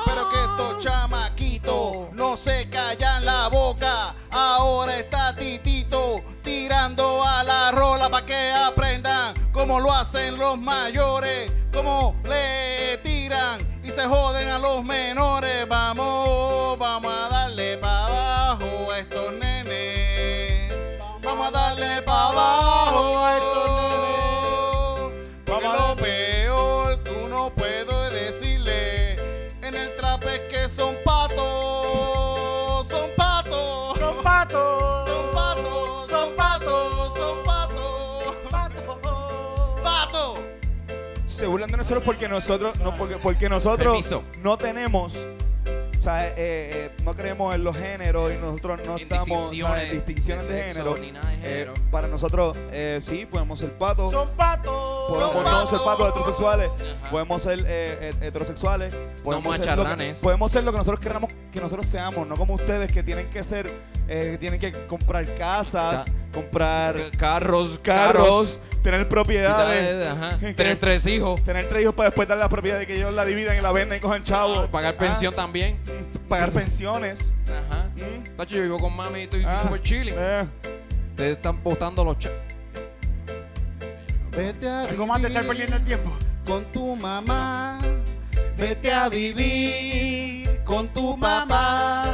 [0.06, 4.14] Pero que estos chamaquitos no se callan la boca.
[4.30, 11.52] Ahora está Titito tirando a la rola para que aprendan cómo lo hacen los mayores,
[11.70, 12.96] cómo le
[13.94, 15.68] se joden a los menores.
[15.68, 17.12] Vamos, vamos
[41.54, 44.22] burlan de nosotros porque nosotros, no, porque, porque nosotros Permiso.
[44.42, 45.16] no tenemos.
[45.98, 49.84] O sea, eh, eh, no creemos en los géneros y nosotros no En estamos distinciones
[49.90, 50.96] en distinciones de de, sexo género.
[51.00, 51.74] ni nada de Eh, género.
[51.90, 54.10] para nosotros, eh, sí, podemos ser patos.
[54.12, 55.08] Son patos.
[55.08, 56.08] Podemos Son no ser patos.
[56.10, 56.68] heterosexuales,
[57.02, 57.10] Ajá.
[57.10, 60.18] podemos ser eh, eh, heterosexuales, podemos ser, lo que, macharranes.
[60.20, 63.42] podemos ser lo que nosotros queramos que nosotros seamos, no como ustedes que tienen que
[63.42, 63.66] ser,
[64.06, 70.78] eh, que tienen que comprar casas, Ca- comprar C- Carros, carros, tener propiedades, ajá, tener
[70.78, 73.56] tres hijos, tener tres hijos para después dar la propiedad y que ellos la dividan
[73.56, 75.78] y la vendan y cojan chavos, pagar Ah, pensión también.
[76.28, 77.18] pagar pensiones.
[77.44, 77.88] Ajá.
[77.96, 78.36] Mm.
[78.36, 80.14] Tacho, yo vivo con mami y estoy Ah, super chilling.
[80.18, 80.46] eh.
[81.10, 82.38] Ustedes están botando los chavos.
[84.32, 86.16] Vete a Algo más de estar vivir perdiendo el tiempo.
[86.44, 87.78] con tu mamá.
[88.58, 92.04] Vete a vivir con tu papá.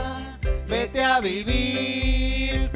[0.69, 2.20] Vete a vivir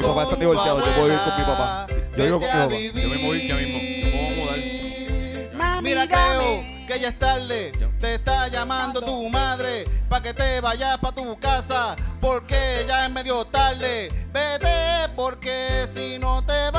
[0.05, 1.87] Mi con papá está tu divorciado, yo puedo vivir con mi papá.
[2.14, 2.75] Yo vivo con mi papá.
[2.75, 5.55] Yo me voy ya mismo, me voy a mudar.
[5.55, 7.73] Mami, Mira, creo que ya es tarde.
[7.99, 11.97] Te está llamando tu madre para que te vayas para tu casa.
[12.21, 14.09] Porque ya es medio tarde.
[14.31, 16.71] Vete porque si no te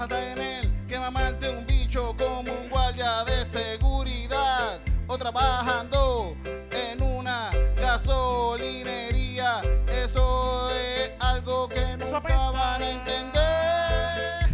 [0.00, 4.80] Vas a tener que mamarte un bicho como un guardia de seguridad.
[5.06, 6.34] O trabajando
[6.70, 9.60] en una gasolinería.
[9.88, 14.48] Eso es algo que nunca van a entender.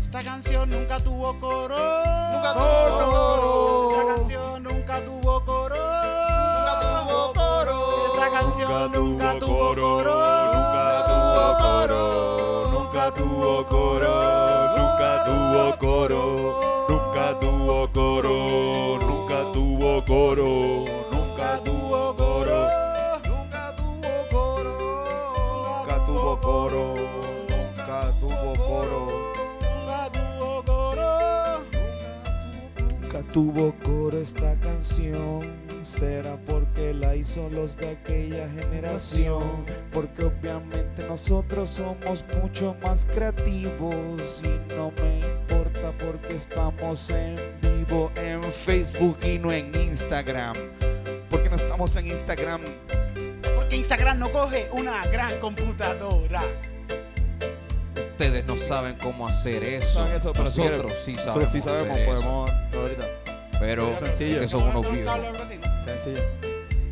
[0.00, 1.76] Esta canción nunca tuvo coro.
[1.76, 3.90] Nunca tuvo coro.
[3.90, 5.74] Esta canción nunca tuvo coro.
[5.74, 8.14] Nunca tuvo coro.
[8.14, 10.35] Esta canción nunca tuvo coro.
[13.06, 22.68] Nunca tuvo coro, nunca tuvo coro, nunca tuvo coro, nunca tuvo coro, nunca tuvo coro,
[23.22, 24.86] nunca tuvo coro,
[25.66, 26.94] Nunca tuvo coro.
[27.48, 29.04] Nunca tuvo coro,
[29.62, 31.62] nunca tuvo coro,
[32.80, 34.18] Nunca tuvo coro.
[34.18, 35.40] esta canción.
[35.84, 39.64] Será porque la hizo los de aquella generación.
[39.92, 48.10] Porque obviamente nosotros somos mucho más creativos y no me importa porque estamos en vivo
[48.16, 50.54] en Facebook y no en Instagram.
[51.30, 52.62] Porque no estamos en Instagram.
[53.54, 56.40] Porque Instagram no coge una gran computadora.
[58.12, 59.94] Ustedes no saben cómo hacer eso.
[59.94, 61.52] Saben eso, pero Nosotros sí sabemos.
[61.52, 62.10] sí sabemos, hacer eso.
[62.14, 63.06] podemos ahorita.
[63.60, 64.40] Pero Sencillo.
[64.40, 65.12] que son unos Un viejos.
[65.14, 65.84] cable o algo así, ¿no?
[65.84, 66.26] Sencillo.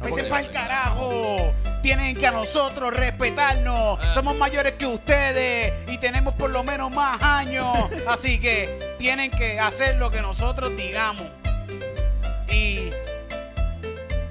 [0.00, 1.54] Pues para el carajo.
[1.84, 3.98] Tienen que a nosotros respetarnos.
[4.14, 7.76] Somos mayores que ustedes y tenemos por lo menos más años.
[8.08, 11.26] Así que tienen que hacer lo que nosotros digamos.
[12.48, 12.88] Y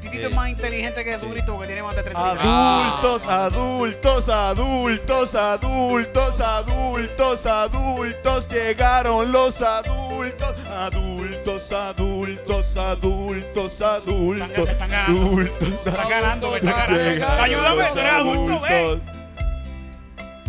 [0.01, 6.39] Titito es más inteligente que Jesucristo porque tiene más de 33 Adultos, adultos, adultos, adultos,
[6.41, 15.21] adultos, adultos, llegaron los adultos, adultos, adultos, adultos, adultos, Están ganando.
[15.21, 17.03] adultos, Están ganando, me están ganando.
[17.03, 18.69] llegaron Ayúdame, los tú eres adulto, ve.
[18.86, 19.13] adultos.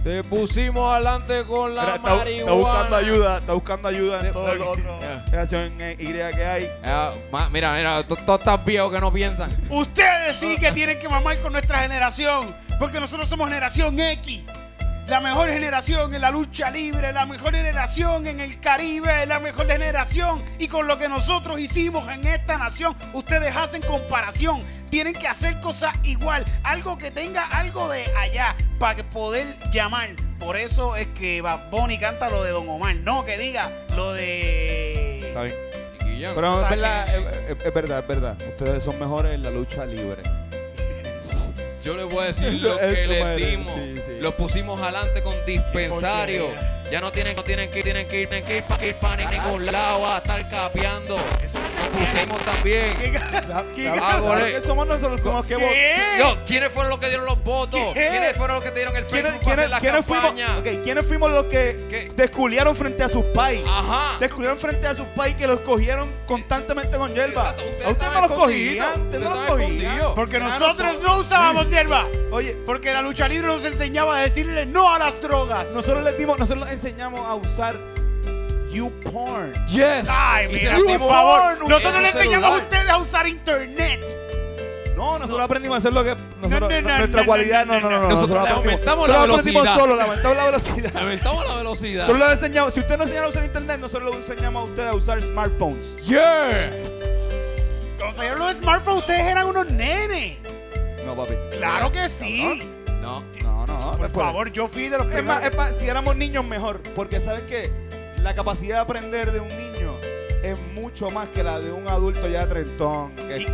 [0.05, 2.41] Te pusimos adelante con la Está, marihuana.
[2.41, 4.65] está buscando ayuda, está buscando ayuda en todo el Ya.
[4.67, 4.99] otro
[5.31, 6.69] generación Y que hay.
[7.51, 9.49] Mira, mira, tú tú estás viejo que no piensan.
[9.71, 14.43] Ustedes sí que tienen que mamar con nuestra generación, porque nosotros somos generación X.
[15.09, 19.67] La mejor generación en la lucha libre, la mejor generación en el Caribe, la mejor
[19.67, 20.43] generación.
[20.59, 24.63] Y con lo que nosotros hicimos en esta nación, ustedes hacen comparación.
[24.89, 30.09] Tienen que hacer cosas igual, algo que tenga algo de allá para poder llamar.
[30.39, 34.13] Por eso es que Bad Bunny canta lo de Don Omar, no que diga lo
[34.15, 35.21] de.
[35.29, 35.55] Está bien.
[36.35, 38.37] Pero es verdad, que- es, es- verdad, es verdad.
[38.59, 40.23] Ustedes son mejores en la lucha libre.
[41.83, 43.75] Yo les voy a decir lo que les dimos.
[43.75, 44.01] sí.
[44.21, 46.49] Los pusimos adelante con dispensario.
[46.91, 50.07] Ya no tienen, no tienen que, tienen que ir, tienen que ir para ningún lado
[50.07, 51.17] a estar capeando.
[51.17, 52.93] Nos pusimos también.
[56.47, 57.81] ¿Quiénes fueron los que dieron los votos?
[57.95, 58.09] ¿Qué?
[58.11, 60.25] ¿Quiénes fueron los que te dieron el ¿Quiénes, Facebook para hacer quiénes- la quiénes fuimos,
[60.25, 60.59] campaña?
[60.59, 62.13] ok, ¿quiénes fuimos los que ¿Qué?
[62.17, 63.63] desculiaron frente a sus pais?
[63.69, 64.19] Ajá.
[64.19, 67.51] Descubrieron frente a sus pais que los cogieron constantemente con hierba.
[67.51, 69.01] Exacto, A ustedes no los cogían.
[69.03, 69.99] Ustedes no los cogían.
[70.15, 72.07] Porque nosotros nosotros- no usábamos hierba.
[72.31, 75.67] Oye, Porque la lucha libre nos enseñaba a decirle no a las drogas.
[75.73, 77.77] nosotros les dimos, nosotros les enseñamos a usar
[78.75, 79.53] YouPorn.
[79.69, 80.09] Yes.
[80.11, 81.59] Ay, mira, por favor.
[81.69, 84.01] Nosotros le enseñamos a ustedes a usar internet.
[84.97, 86.11] No, nosotros aprendimos a hacer lo que
[86.41, 87.67] nosotros, no, no, nuestra no, cualidad.
[87.67, 88.09] no, No, no, no, no.
[88.11, 89.81] Nosotros le aprendimos- aumentamos la nosotros aprendimos velocidad.
[89.83, 90.97] solo, le aumentamos la velocidad.
[90.97, 92.07] Aumentamos la velocidad.
[92.07, 94.89] Nosotros les enseñamos, si usted no enseña a usar internet, nosotros le enseñamos a ustedes
[94.91, 95.97] a usar smartphones.
[96.07, 96.71] Yeah.
[97.99, 100.39] Cuando salieron los smartphones, ustedes eran unos nenes.
[101.05, 101.35] No, papi.
[101.59, 102.63] Claro que sí.
[103.03, 103.25] No.
[103.43, 103.93] No, no.
[103.99, 105.45] Por favor, yo fui de los Es más, primeros.
[105.47, 107.71] es más, si éramos niños mejor, porque sabes que
[108.25, 109.95] la capacidad de aprender de un niño
[110.43, 113.15] es mucho más que la de un adulto ya trentón.
[113.17, 113.47] que- ¿Y,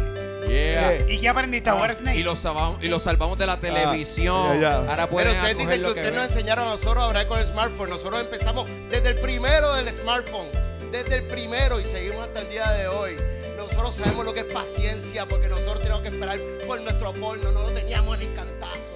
[0.51, 0.99] Yeah.
[0.99, 2.19] que- ¿Y qué aprendiste a jugar Snake?
[2.19, 4.55] Y lo salvamos, y lo salvamos de la televisión.
[4.55, 4.77] ya, ya.
[4.79, 7.91] Ahora Pero ustedes dicen que ustedes nos enseñaron a nosotros a hablar con el smartphone.
[7.91, 10.49] Nosotros empezamos desde el primero del smartphone.
[10.91, 13.17] Desde el primero y seguimos hasta el día de hoy.
[13.57, 17.53] Nosotros sabemos lo que es paciencia porque nosotros tenemos que esperar por nuestro porno.
[17.53, 18.59] No lo teníamos ni cantazo, papá.
[18.59, 18.90] ¿Me entiendes?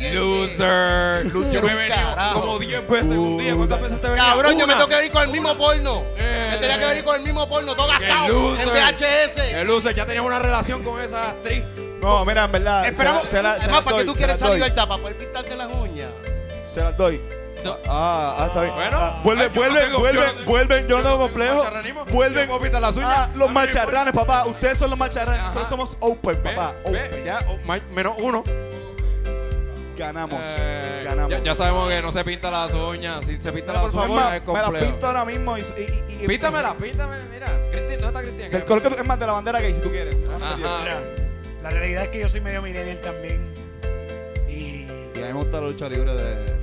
[0.00, 1.26] Loser.
[1.26, 1.96] Loser Yo me he venido
[2.34, 3.54] como 10 veces un día.
[3.54, 4.24] ¿Cuántas veces te venía?
[4.24, 6.02] Cabrón, yo me tengo que venir con el mismo porno.
[6.16, 8.56] Eh, me tenía que venir con el mismo porno, todo gastado.
[8.56, 9.38] En VHS.
[9.52, 11.64] El loser ya tenía una relación con esa actriz.
[12.00, 12.86] No, mira, en verdad.
[12.86, 14.86] Esperamos- se, la- Además, ¿para qué tú quieres esa libertad?
[14.86, 16.08] ¿Para poder pintarte las uñas?
[16.72, 17.20] Se las doy.
[17.64, 17.76] No.
[17.88, 18.74] Ah, ah, está bien.
[18.74, 20.88] Bueno, Ah, vuelven, vuelven, tengo- vuelven, yo no tengo- vuelven.
[20.88, 21.64] Yo no complejo.
[22.10, 22.42] Vuelven.
[22.42, 23.12] Yo puedo pintar las uñas.
[23.12, 24.44] Ah, los macharranes, papá.
[24.46, 25.42] Ustedes son los macharranes.
[25.42, 26.74] Nosotros somos open, papá.
[26.84, 27.24] ve, Open.
[27.24, 28.44] ya, oh, menos uno.
[29.96, 30.38] Ganamos.
[30.42, 31.30] Eh, Ganamos.
[31.30, 33.24] ya, ya sabemos que no se pinta las uñas.
[33.24, 35.60] Si se pinta las por favor, uñas me, es me las pinto ahora mismo y,
[35.62, 37.24] y, y- y- Píntamela, píntamela.
[37.32, 38.54] Mira, Cristian, ¿dónde está Cristian?
[38.54, 40.16] El color que tú- es más de la bandera que hay, si tú quieres.
[40.40, 40.56] Ajá.
[40.82, 41.00] Mira,
[41.62, 43.52] la realidad es que yo soy medio millennial también.
[44.48, 44.52] Y.
[44.54, 46.56] Y a mí me gusta la lucha libre de.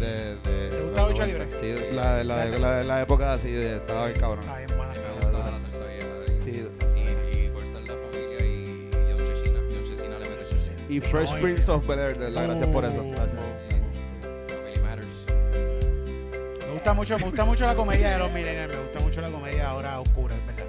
[0.00, 1.48] de, de ¿Te gusta la lucha libre?
[1.50, 3.76] Sí, la, de- la, la, la época así de.
[3.76, 4.40] Estaba bien cabrón.
[4.40, 4.92] Está bien buena.
[4.92, 6.08] Me gusta la salsa vieja.
[6.44, 6.68] Sí.
[10.88, 11.34] Y Fresh.
[11.40, 13.02] Prince of Bel Air, gracias por eso.
[13.10, 13.34] Gracias.
[16.66, 18.74] Me gusta mucho, me gusta mucho la comedia de los millennials.
[18.76, 20.64] Me gusta mucho la comedia ahora oscura, es verdad.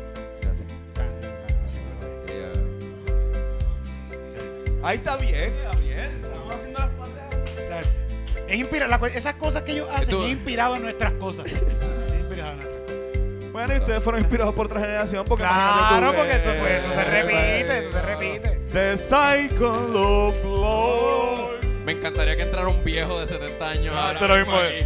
[4.83, 6.21] Ahí está bien, está bien.
[6.23, 7.13] Estamos haciendo las cosas.
[7.67, 7.97] Gracias.
[8.47, 11.47] Es inspira- la cu- esas cosas que ellos hacen es inspirado en nuestras cosas.
[11.47, 13.51] Es inspirado en nuestras cosas.
[13.51, 17.03] Bueno, y ustedes fueron inspirados por otra generación porque Claro, porque eso, pues, eso se
[17.05, 18.54] repite, eso se repite.
[18.75, 21.65] The Cycle of Life.
[21.85, 23.95] Me encantaría que entrara un viejo de 70 años.
[23.97, 24.85] Ah, ahora te lo mismo mismo, aquí.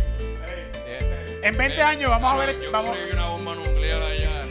[0.85, 4.43] Eh, En 20 eh, años vamos a ver, Yo vamos, una bomba nuclear allá.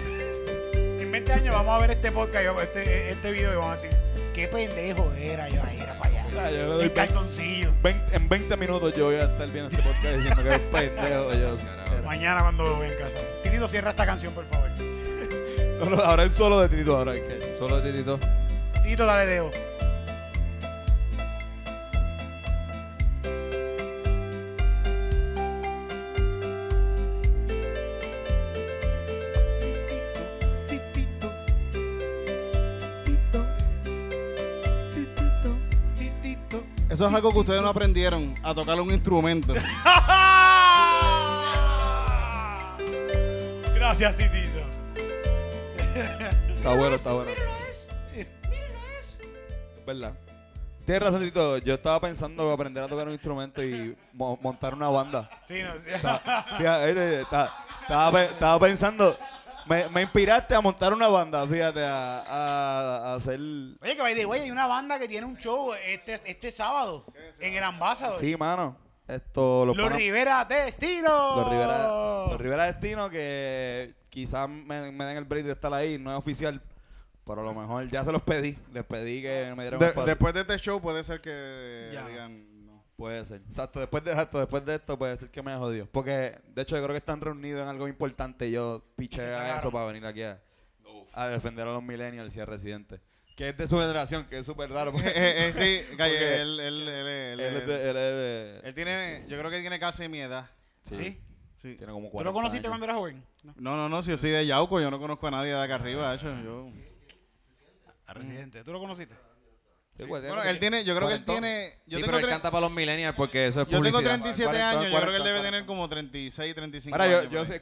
[0.74, 3.91] en 20 años vamos a ver este podcast, este, este video y vamos a decir,
[4.34, 6.24] qué pendejo era yo, ahí era para allá.
[6.36, 7.72] Ah, yo le doy En calzoncillo.
[7.80, 11.32] 20 en 20 minutos yo voy a estar viendo este podcast diciendo que es pendejo.
[11.32, 12.03] Yo.
[12.05, 13.18] Mañana cuando lo vea en casa.
[13.45, 14.68] Titito, cierra esta canción, por favor.
[15.80, 17.14] no, no, ahora es solo de Tito ahora.
[17.14, 18.18] que- Solo de Titito.
[18.89, 19.51] Tito, dale dedo.
[36.89, 39.53] Eso es algo que ustedes no aprendieron, a tocar un instrumento.
[43.74, 44.61] Gracias, Titito.
[46.57, 47.47] Está bueno, está bueno.
[49.89, 50.12] Verdad.
[50.84, 51.57] Tienes razón, Tito.
[51.59, 55.30] Yo estaba pensando aprender a tocar un instrumento y mo- montar una banda.
[55.47, 55.91] Sí, no, sí.
[56.59, 59.16] Fíjate, estaba, estaba pe- estaba pensando.
[59.66, 63.39] Me, me inspiraste a montar una banda, fíjate, a, a- a hacer.
[63.41, 67.07] Oye, que by the way, hay una banda que tiene un show este, este sábado
[67.41, 68.18] en el Ambassador.
[68.20, 68.76] Sí, mano.
[69.07, 71.36] Esto, los, Los Rivera Destino.
[71.36, 71.78] los Rivera,
[72.28, 76.18] los Rivera Destino que quizás me, me den el break de estar ahí, no es
[76.18, 76.61] oficial,
[77.29, 78.59] pero a lo mejor ya se los pedí.
[78.72, 81.91] Les pedí que me dieran De- un par- después de este show puede ser que
[81.93, 82.07] Ya.
[82.09, 82.66] digan...
[82.66, 82.83] no.
[82.97, 83.43] Puede ser.
[83.47, 85.87] Exacto, después de, exacto, después de esto puede ser que me jodió.
[85.93, 89.59] Porque, de hecho, yo creo que están reunidos en algo importante y yo piché a
[89.59, 90.41] eso para venir aquí a,
[91.14, 93.01] a defender a los millennials y a residentes.
[93.37, 94.91] Que es de su generación, que es súper raro.
[94.91, 97.41] Porque Eh, eh, eh, sí, calle, Porque él, él, él,
[98.64, 100.51] él, tiene, yo creo que tiene casi mi edad.
[100.83, 101.20] ¿Sí?
[101.57, 101.74] Sí.
[101.76, 102.70] Tiene como ¿Tú 40 lo conociste años.
[102.70, 103.24] cuando eras joven?
[103.45, 103.55] No.
[103.59, 105.76] No, no, no, si yo soy de Yauco, yo no conozco a nadie de acá
[105.76, 106.70] arriba, de hecho, yo...
[108.09, 108.64] A Residente.
[108.64, 109.14] ¿Tú lo conociste?
[109.94, 111.72] Sí, Bueno, él tiene, yo creo que él tiene...
[111.86, 114.14] Yo sí, tengo pero él canta para los millennials porque eso es Yo tengo publicidad.
[114.14, 117.24] 37 Cuarentón, años, yo creo que él debe tener como 36, 35 Mira, años.
[117.24, 117.61] yo, yo ahí.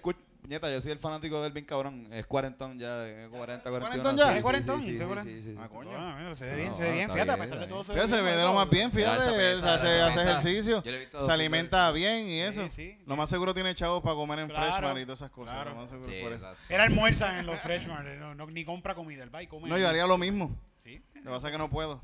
[0.49, 2.09] Nieta, yo soy el fanático del bien cabrón.
[2.13, 3.79] Es cuarentón ya, de 40, 41.
[3.81, 4.31] ¿Cuarentón ya?
[4.33, 4.81] Sí, ¿Es cuarentón?
[4.81, 5.35] sí, sí, ¿Usted sí, cuarentón?
[5.37, 5.59] sí, sí, sí.
[5.61, 5.91] Ah, coño.
[5.97, 7.01] Ah, mira, se ve bien, se ve bien.
[7.03, 9.29] está Fíjate, a pesar de todo, se ve se ve de lo más bien, fíjate,
[9.53, 10.31] él pesa, hace, hace pesa.
[10.31, 12.69] ejercicio, Yo le he visto se alimenta bien y eso.
[12.69, 12.99] sí.
[13.07, 15.55] Lo más seguro tiene chavos para comer en Claro, Freshman y todas esas cosas.
[15.55, 15.71] claro.
[15.71, 16.47] Lo más seguro Sí, por eso.
[16.51, 16.75] exacto.
[16.75, 19.69] Él almuerza en los freshman, no, no- ni compra comida, el va y come.
[19.69, 20.57] No, yo haría lo mismo.
[20.77, 21.03] Sí.
[21.15, 22.01] Lo que pasa es que no puedo.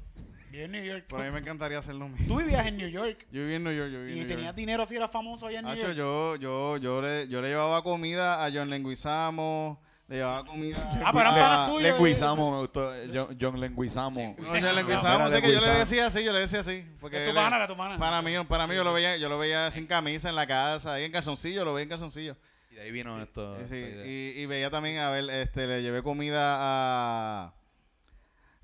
[0.52, 1.04] Viví en New York.
[1.08, 2.26] Pero a mí me encantaría hacer lo mismo.
[2.28, 4.28] Tú vivías en New York Yo viví en New York, yo viví en y New
[4.28, 4.56] tenías York.
[4.56, 5.96] dinero así, eras famoso allá en New Hacho, York.
[5.96, 11.10] yo, yo, yo, le, yo le llevaba comida a John Lenguizamo, le llevaba comida Ah,
[11.12, 11.82] pero eran a- panas tuyos.
[11.82, 12.94] Lenguizamo, me gustó.
[12.94, 14.36] eh, John, John Lenguizamo.
[14.38, 16.84] No, John Lenguizamo, sé que yo le decía así, yo le decía así.
[17.00, 17.96] Porque ¿Es tu él pana, tu pana?
[17.98, 20.94] Para mí, para mí yo lo veía, yo lo veía sin camisa en la casa,
[20.94, 22.36] ahí en calzoncillo, lo veía en calzoncillo.
[22.70, 23.56] Y de ahí vino esto.
[23.66, 27.54] Sí, y, y veía también, a ver, este, le llevé comida a...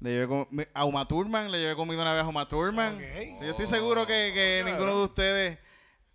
[0.01, 2.99] Le llevé com- a Uma Thurman, le llevé comida una vez a Uma Thurman.
[2.99, 5.59] Sí, yo estoy seguro que, que ninguno de ustedes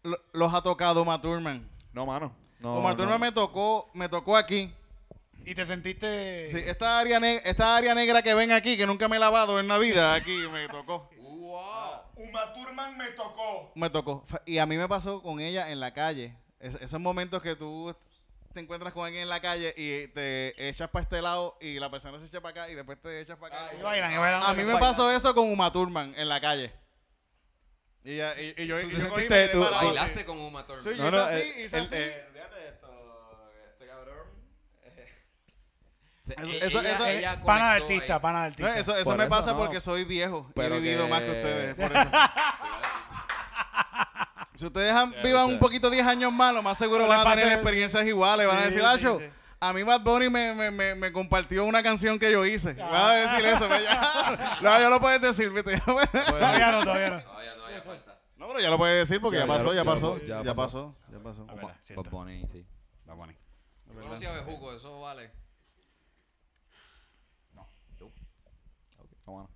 [0.04, 1.70] lo- los ha tocado Uma Thurman.
[1.92, 2.34] No, mano.
[2.60, 2.96] No, Uma no.
[2.96, 4.74] Thurman me tocó, me tocó aquí.
[5.46, 6.48] Y te sentiste.
[6.48, 9.60] Sí, esta área, ne- esta área negra que ven aquí, que nunca me he lavado
[9.60, 11.10] en la vida, aquí me tocó.
[12.16, 13.72] Uma Thurman me tocó.
[13.76, 14.24] Me tocó.
[14.46, 16.34] Y a mí me pasó con ella en la calle.
[16.60, 17.94] Es- esos momentos que tú
[18.54, 21.90] te encuentras con alguien en la calle y te echas para este lado y la
[21.90, 23.76] persona se echa para acá y después te echas para acá.
[23.78, 24.44] Y bailan, y bailan.
[24.44, 26.72] A mí me pasó eso con Uma Thurman en la calle.
[28.06, 29.86] Y, ya- y- y yo, y yo cogí me tú- parado así.
[29.88, 30.84] Bailaste con Uma Thurman.
[30.84, 31.96] Sí, yo No, hice no, así, el- hice el- así.
[31.98, 34.28] eh, fíjate esto, este cabrón.
[36.20, 38.80] Se- Eso- e- eso- ella- eso- ella Pana de conectó artista, pana de No, artista.
[38.80, 39.58] eso eso Por me eso pasa no.
[39.58, 41.76] porque soy viejo y he vivido que- más que ustedes.
[41.76, 42.10] Por eso.
[44.54, 47.36] si ustedes han- vivan un poquito 10 años más, lo más seguro No van a
[47.36, 48.48] tener experiencias iguales.
[48.48, 49.26] Van a decir, sí, Acho, sí.
[49.60, 52.74] a mí Bad Bunny me, me, me, me compartió una canción que yo hice.
[52.74, 53.68] Van a decir eso.
[53.70, 54.58] ya.
[54.62, 55.80] No, ya lo puedes decir, viste.
[55.86, 57.22] Todavía no, todavía no.
[57.22, 58.20] Todavía, todavía falta.
[58.38, 60.96] No, pero ya lo puedes decir porque ya, pasó, ya, pasó, ya ya, pasó.
[61.12, 61.46] ya pasó.
[61.46, 62.10] Bad.
[62.12, 62.66] Bunny, sí.
[63.10, 63.38] Va, Bonnie.
[63.88, 65.32] Yo conocí a Bejuco, eso vale.
[69.26, 69.50] Ah, bueno.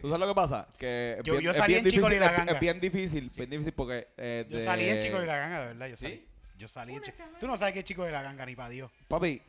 [0.00, 0.68] ¿Tú sabes lo que pasa?
[0.78, 2.52] Que Yo- bien- yo salí en Chico y la Ganga.
[2.52, 4.08] Es bien difícil, bien difícil porque...
[4.16, 5.86] eh, Yo salí en Chico de la Ganga, de verdad.
[5.88, 6.14] Yo salí.
[6.14, 6.26] ¿Sí?
[6.58, 7.16] Yo salí en Chico.
[7.40, 8.90] Tú no sabes qué es Chico de la Ganga, ni para Dios.
[9.08, 9.42] Papi,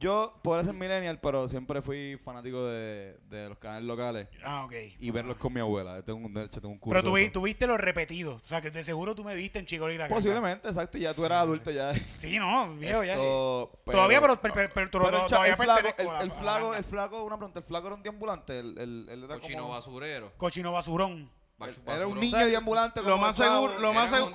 [0.00, 4.72] yo puedo ser millennial, pero siempre fui fanático de, de los canales locales Ah, ok.
[4.98, 6.02] y verlos con mi abuela.
[6.02, 6.94] Tengo un, de hecho, tengo un curso.
[6.94, 8.42] Pero tú, vi- tú viste los repetidos.
[8.42, 10.08] O sea, que de seguro tú me viste en Chico y la.
[10.08, 10.98] Posiblemente, exacto.
[10.98, 11.92] Ya tú eras adulto ya.
[12.18, 13.12] Sí, no, viejo, ya.
[13.12, 17.16] Esto, Todavía, pero, pero, pero, pero pero el, cha- todavía el flaco, el, el flaco,
[17.18, 20.32] el una pregunta, el flaco era un deambulante, el, el, él era Cochino como, basurero.
[20.36, 21.30] Cochino basurón.
[21.58, 23.02] Basu- era un niño deambulante.
[23.02, 24.32] lo más el seguro- lo más seguro-.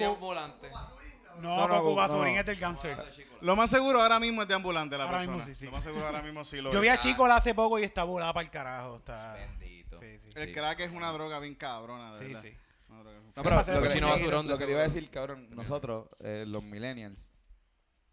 [1.41, 1.95] No, No, no.
[1.95, 2.97] Basurín es del cáncer.
[3.41, 5.37] Lo más seguro ahora mismo es de ambulante la Ahora persona.
[5.37, 5.65] mismo sí, sí.
[5.65, 6.81] Lo más seguro ahora mismo sí lo Yo es.
[6.81, 8.97] vi a Chico hace poco y está volada para el carajo.
[8.97, 9.33] Está...
[9.33, 9.99] Bendito.
[9.99, 10.29] Sí, sí.
[10.35, 12.41] El crack es una droga bien cabrona, de Sí, verdad.
[12.41, 12.53] sí.
[12.89, 14.83] Una droga- No, pero lo que, cochino lo- basurón de lo que te iba a
[14.83, 17.31] decir, cabrón, nosotros, eh, los millennials,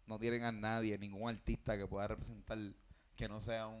[0.05, 2.57] no tienen a nadie, ningún artista que pueda representar
[3.15, 3.75] que no sea un,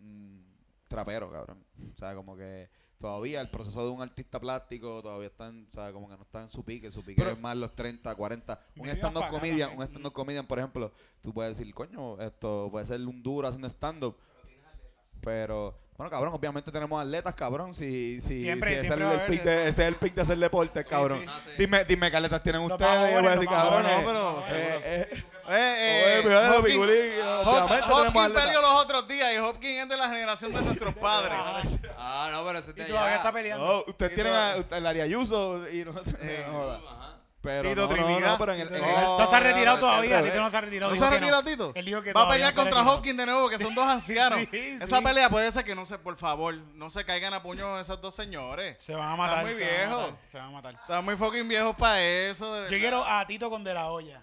[0.00, 0.46] un,
[0.88, 1.64] trapero, cabrón.
[1.92, 2.68] O sea, como que
[3.04, 6.22] todavía el proceso de un artista plástico todavía está en, o sea, como que no
[6.22, 6.90] está en su pique.
[6.90, 8.58] Su pique Pero- es más los 30, 40.
[8.78, 10.90] Un stand-up comedian, un stand-up comedian, por ejemplo,
[11.20, 14.16] tú puedes decir, coño, esto puede ser un duro haciendo stand-up.
[15.20, 17.74] Pero, bueno, cabrón, obviamente tenemos atletas, cabrón.
[17.74, 20.22] Si, si, Siempre- si ese, siempre es el pick de, ese es el pick de
[20.22, 21.20] hacer deporte, cabrón.
[21.20, 21.26] sí.
[21.26, 21.50] No sé.
[21.56, 23.12] Dime, dime qué atletas tienen Los ustedes.
[23.12, 23.96] Yo voy a decir, cabrones.
[23.98, 24.80] no, pero eh, seguro.
[24.84, 25.08] eh,
[25.46, 28.44] Eh, eh, Oye, mira, Hopkins- Piculín, Hop- obviamente tenemos Hopkins atletas.
[28.44, 31.38] perdió los otros días y Hopkins es de la generación de nuestros padres.
[31.98, 33.64] Ah, no, pero ese Y todavía está peleando.
[33.66, 36.00] No, usted Y tiene todo- a usted, el Ari Ayuso y no, no
[36.52, 36.80] joda.
[36.88, 37.13] Ajá.
[37.44, 38.26] Pero Tito no, Trinidad.
[38.32, 40.18] no, pero en el, en el- No, No se ha retirado no, todavía.
[40.18, 40.90] al Tito no se ha retirado.
[40.90, 41.72] ¿No dijo se que retira Tito?
[41.74, 42.96] Él dijo que Va a todavía pelear no se contra retiró.
[42.96, 44.38] Hopkins de nuevo, que son dos ancianos.
[44.50, 47.78] Sí, Esa pelea puede ser que no se, por favor, no se caigan a puño
[47.78, 48.80] esos dos señores.
[48.80, 49.44] Se van a matar.
[49.44, 50.00] muy se van a viejos.
[50.10, 50.72] matar, Se van a matar.
[50.74, 52.46] Están muy fucking viejos para eso.
[52.54, 52.78] de Yo verdad.
[52.78, 54.22] quiero a Tito con De La Hoya.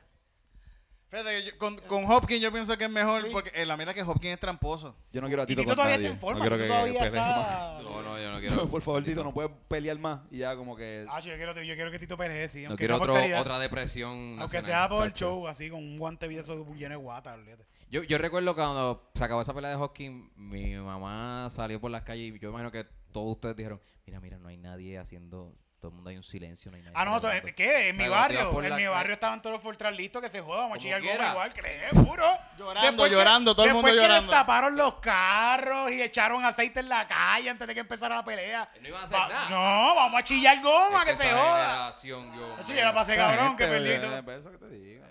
[1.11, 4.01] Fíjate, yo- con, con Hopkins yo pienso que es mejor porque eh, la mira que
[4.01, 4.95] Hopkins es tramposo.
[5.11, 6.07] yo no quiero a Y Tito Tito con todavía nadie.
[6.07, 6.39] está en forma.
[6.39, 7.37] No quiero Tito que todavía pelee más.
[7.37, 7.81] está...
[7.91, 8.69] No, no, yo no quiero.
[8.71, 11.75] Por favor, Tito, no puede pelear más y ya como que Ah, yo quiero, yo
[11.75, 12.61] quiero que Tito pelee, sí.
[12.63, 13.41] No aunque quiero sea por otro, calidad.
[13.41, 14.09] otra depresión.
[14.39, 14.63] Aunque nacional.
[14.63, 15.25] sea por el Chacho.
[15.25, 17.65] show, así, con un guante viejo lleno de guata, olvídate.
[17.89, 22.03] Yo, yo recuerdo cuando se acabó esa pelea de Hopkins, mi mamá salió por las
[22.03, 25.89] calles y yo imagino que todos ustedes dijeron, mira, mira, no hay nadie haciendo, todo
[25.89, 26.93] el mundo hay un silencio, no hay nadie.
[26.95, 27.55] Ah, no, to- celebrando".
[27.55, 27.89] ¿qué?
[27.89, 28.61] En mi barrio.
[28.63, 31.01] En mi barrio estaban todos los Fortran listos que se jodan, vamos a Como chillar
[31.01, 31.17] quiera.
[31.17, 31.91] goma igual, ¿crees?
[31.91, 32.25] Juro.
[32.59, 34.31] Llorando, llorando, todo el mundo después que llorando.
[34.31, 38.69] destaparon los carros y echaron aceite en la calle antes de que empezara la pelea.
[38.79, 39.49] No iban a hacer Va- nada.
[39.49, 41.91] No, vamos a chillar goma, Es que esa se joda.
[42.03, 42.75] yo.
[42.75, 43.89] La pasé cabrón, que perdí.
[43.89, 44.31] eh, todo.
[44.37, 45.03] Eso que te digo.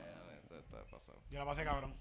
[0.45, 1.19] Eso está pasado.
[1.31, 1.95] Yo la pasé cabrón.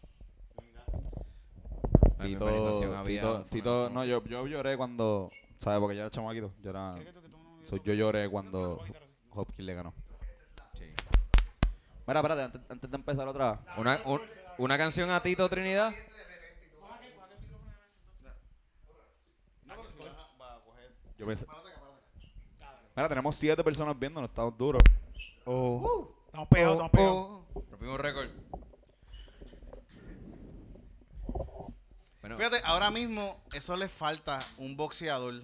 [2.22, 5.80] Tito, Tito, Tito, no, yo, yo lloré cuando, ¿sabes?
[5.80, 6.54] Porque yo era chamaquito.
[6.62, 6.96] Yo era,
[7.70, 8.84] so, yo lloré cuando
[9.32, 9.94] Hopkins le ganó.
[10.74, 10.86] Sí.
[12.08, 13.60] Mira, espérate, antes, antes de empezar otra vez.
[13.78, 14.22] Una, un-
[14.58, 15.94] una canción a Tito Trinidad.
[21.18, 21.46] Yo pensé.
[22.96, 24.84] Mira, tenemos siete personas viendo, estamos duros.
[25.38, 27.44] Estamos pegados, estamos pegados.
[27.72, 28.30] Rompimos récord.
[32.22, 35.44] Bueno, Fíjate, ahora mismo eso le falta un boxeador.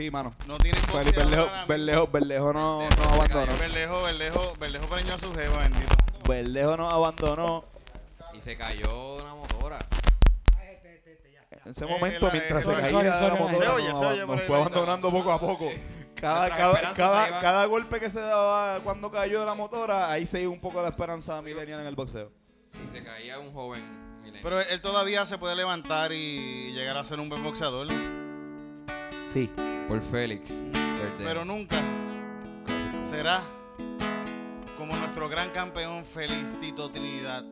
[0.00, 0.34] Sí, mano.
[0.46, 1.14] No tienen Felipe.
[1.18, 1.46] Berlejo.
[1.68, 3.58] Berlejo, Berlejo no, Berlejo no abandonó.
[3.58, 5.94] Berlejo, Berlejo, Berlejo preñó a su jefa, bendito.
[6.26, 7.64] Berlejo no abandonó.
[8.32, 9.78] y se cayó una motora.
[11.66, 13.98] En ese Eh, momento, la- mientras eh, se caía la sorry, motora, se oye, nos
[13.98, 15.68] se oye nos fue la- abandonando poco a poco.
[16.14, 20.40] Cada, cada, cada, cada golpe que se daba cuando cayó de la motora, ahí se
[20.40, 22.30] iba un poco la esperanza milenial en el boxeo.
[22.64, 23.82] Si se caía un joven.
[24.22, 24.40] milenio.
[24.42, 27.86] Pero él todavía se puede levantar y llegar a ser un buen boxeador.
[29.34, 29.50] Sí.
[29.90, 30.62] Por Félix.
[31.18, 31.76] Pero nunca
[33.02, 33.42] será
[34.78, 37.44] como nuestro gran campeón Félix Tito Trinidad.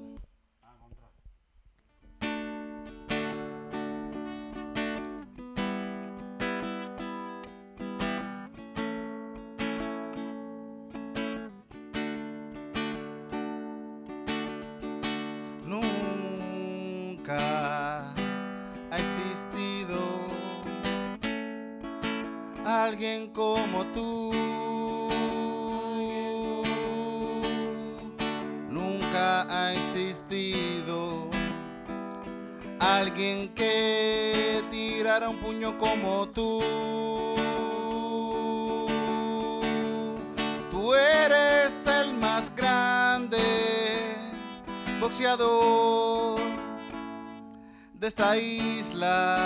[48.09, 49.36] De esta isla.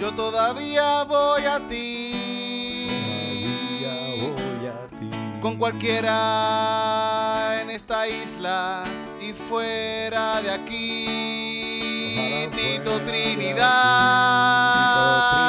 [0.00, 2.90] Yo todavía voy a ti.
[5.40, 8.82] Con cualquiera en esta isla
[9.20, 12.16] y fuera de aquí.
[12.16, 15.43] Ojalá Tito fuera de Trinidad.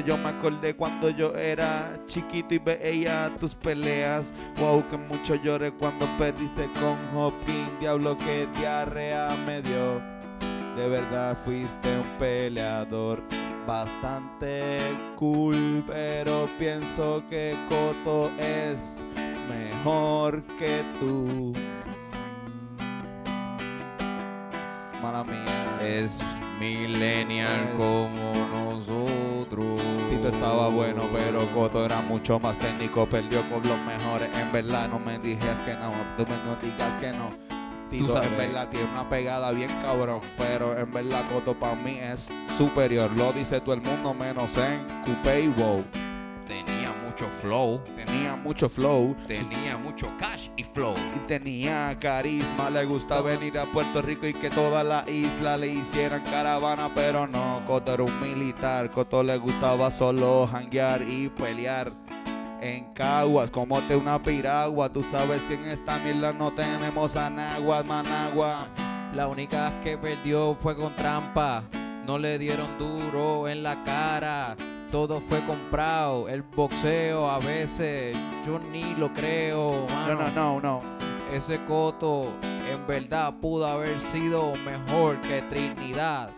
[0.00, 4.32] Yo me acordé cuando yo era chiquito y veía tus peleas.
[4.58, 7.70] Wow, que mucho lloré cuando perdiste con Hopkins.
[7.80, 10.00] Diablo, que diarrea me dio.
[10.76, 13.22] De verdad fuiste un peleador
[13.66, 14.78] bastante
[15.16, 18.98] cool, pero pienso que Coto es
[19.48, 21.52] mejor que tú.
[25.02, 25.78] Mala mía.
[25.80, 26.20] Es
[26.58, 29.33] millennial Es- como nosotros.
[29.48, 33.06] Tito estaba bueno, pero Coto era mucho más técnico.
[33.06, 34.30] Perdió con los mejores.
[34.38, 35.90] En verdad, no me digas que no.
[36.16, 37.30] Tú me no digas que no.
[37.90, 38.30] Tito, sabes.
[38.30, 40.20] en verdad, tiene una pegada bien cabrón.
[40.38, 43.10] Pero en verdad, Coto para mí es superior.
[43.16, 45.84] Lo dice todo el mundo, menos en Coupé y Wow.
[46.46, 49.16] Tenía mucho flow, Tenía mucho flow.
[49.26, 50.94] tenía mucho cash y flow.
[51.16, 55.68] Y tenía carisma, le gusta venir a Puerto Rico y que toda la isla le
[55.68, 61.88] hicieran caravana, pero no, Coto era un militar, Coto le gustaba solo janguear y pelear.
[62.60, 67.84] En Caguas, como te una piragua, tú sabes que en esta mierda no tenemos anaguas,
[67.84, 68.68] managua.
[69.14, 71.64] La única que perdió fue con trampa.
[72.06, 74.56] No le dieron duro en la cara.
[74.94, 76.28] Todo fue comprado.
[76.28, 78.16] El boxeo a veces
[78.46, 79.88] yo ni lo creo.
[79.88, 80.30] No, mano.
[80.30, 80.82] no, no, no.
[81.32, 82.32] Ese coto
[82.70, 86.30] en verdad pudo haber sido mejor que Trinidad.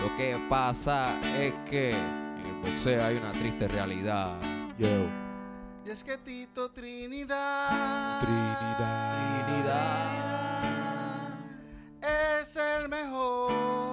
[0.00, 4.32] Lo que pasa es que en el boxeo hay una triste realidad.
[4.76, 4.88] Yo,
[5.86, 8.22] Y es que Tito Trinidad.
[12.40, 13.89] Es el mejor.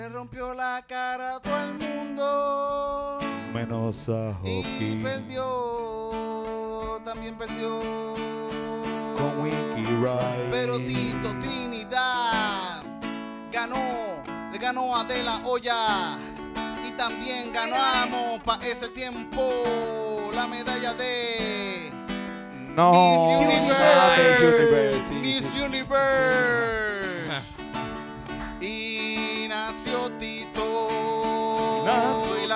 [0.00, 3.18] Le rompió la cara a todo el mundo.
[3.52, 5.02] Menos a Y Hockey.
[5.02, 5.42] perdió.
[7.04, 7.80] También perdió.
[9.18, 10.48] Con Winky Ride.
[10.50, 12.82] Pero Tito Trinidad
[13.52, 13.76] ganó,
[14.50, 16.16] le ganó a De La Hoya
[16.88, 19.52] y también ganamos para ese tiempo
[20.34, 21.92] la medalla de
[22.74, 22.90] No.
[22.92, 24.46] Miss Ah, Universe.
[24.46, 25.52] Universe, sí, Miss.
[25.62, 26.89] Universe.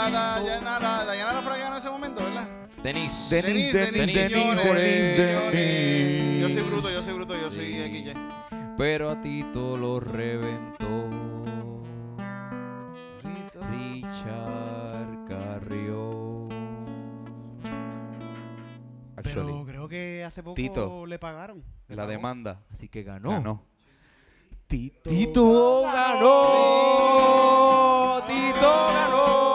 [0.06, 0.16] Tito.
[0.18, 2.48] Dayanara, Dayanara Fraga en ese momento, ¿verdad?
[2.82, 3.28] Denis.
[3.30, 5.52] Denis, Denis, Denis, Quiñones, Denis, Quiñones.
[5.52, 6.40] Denis.
[6.42, 7.74] Yo soy bruto, yo soy bruto, yo soy Sí.
[8.04, 8.14] XY.
[8.76, 11.08] Pero a Tito lo reventó.
[13.70, 16.48] Richard Carrió.
[19.22, 21.06] Pero creo que hace poco Tito.
[21.06, 21.64] le pagaron.
[21.88, 22.10] Le la pagó.
[22.12, 23.30] demanda Así que ganó.
[23.30, 23.64] ganó.
[24.66, 25.08] Tito.
[25.08, 26.44] Tito ganó.
[28.26, 29.53] Tito ganó.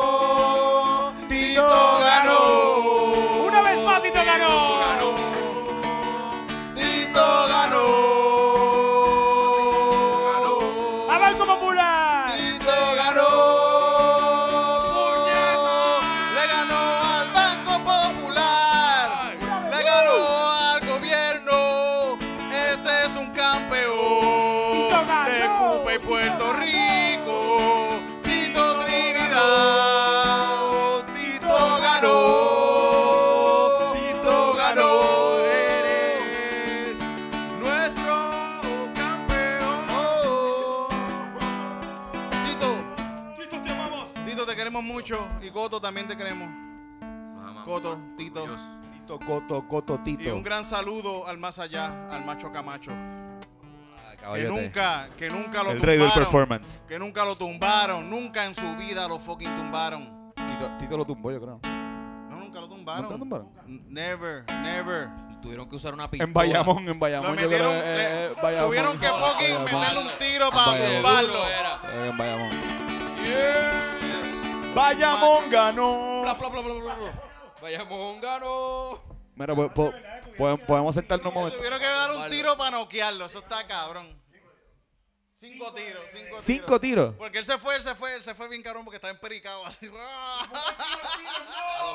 [45.90, 46.48] También te queremos.
[47.66, 48.46] Coto, Tito.
[48.94, 50.36] Tito, Coto, Coto, Y Tito.
[50.36, 52.92] un gran saludo al más allá, al macho Camacho.
[54.36, 56.24] Que nunca, que nunca lo El rey del tumbaron.
[56.32, 56.86] performance.
[56.88, 58.08] Que nunca lo tumbaron.
[58.08, 60.32] Nunca en su vida lo fucking tumbaron.
[60.36, 61.60] Tito, Tito lo tumbó, yo creo.
[61.64, 63.02] No, nunca lo tumbaron.
[63.04, 63.50] ¿Nunca lo tumbaron?
[63.90, 65.10] Never, never.
[65.42, 66.28] Tuvieron que usar una pistola.
[66.28, 67.36] En Bayamón, en Bayamón.
[67.36, 68.68] yo creo, eh, eh, Bayamón.
[68.68, 71.40] tuvieron que fucking meterle un tiro para tumbarlo.
[72.06, 73.89] En Bayamón.
[74.74, 76.22] Bayamón ganó.
[76.24, 77.24] Bla, bla, bla, bla, bla.
[77.62, 79.02] Bayamón ganó.
[79.36, 79.94] Mira, po- po-
[80.38, 81.58] podemos- podemos sentarnos un momento.
[81.58, 83.26] Tuvieron que dar un tiro para noquearlo.
[83.26, 84.20] Eso está cabrón.
[85.34, 86.44] Cinco tiros, cinco tiros.
[86.44, 87.16] Cinco tiros.
[87.18, 89.66] Porque él se fue, él se fue, él se fue bien cabrón porque estaba empericado.
[89.66, 89.88] así.
[89.90, 90.44] A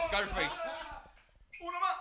[0.00, 0.50] los Carface.
[1.60, 1.96] Uno más.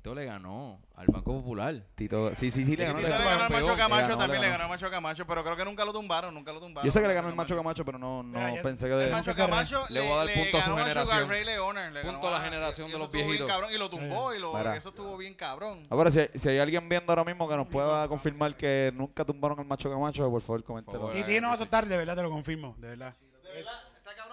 [0.00, 1.74] Tito le ganó al Banco Popular.
[1.94, 3.00] Tito, sí, sí, sí, le ganó.
[3.00, 3.44] Tito le le ganó.
[3.44, 4.64] al macho Camacho, Le ganó, también le le ganó.
[4.64, 6.86] al macho Camacho, pero creo que nunca lo tumbaron, nunca lo tumbaron.
[6.86, 8.98] Yo sé que le ganó el macho Camacho, pero no, no Mira, pensé que El
[8.98, 9.10] de...
[9.10, 11.16] macho Camacho Le voy a dar le punto a su ganó generación.
[11.18, 13.48] Sugar Ray Leonard, le Punto ganó a la generación de y eso los bien viejitos.
[13.48, 14.74] cabrón, y lo tumbó, y lo, Mira.
[14.74, 15.86] eso estuvo bien cabrón.
[15.90, 19.58] Ahora, si, si hay alguien viendo ahora mismo que nos pueda confirmar que nunca tumbaron
[19.58, 21.10] al macho Camacho, por favor, coméntelo.
[21.10, 23.14] Sí, sí, no, eso es tarde, de verdad, te lo confirmo, de verdad.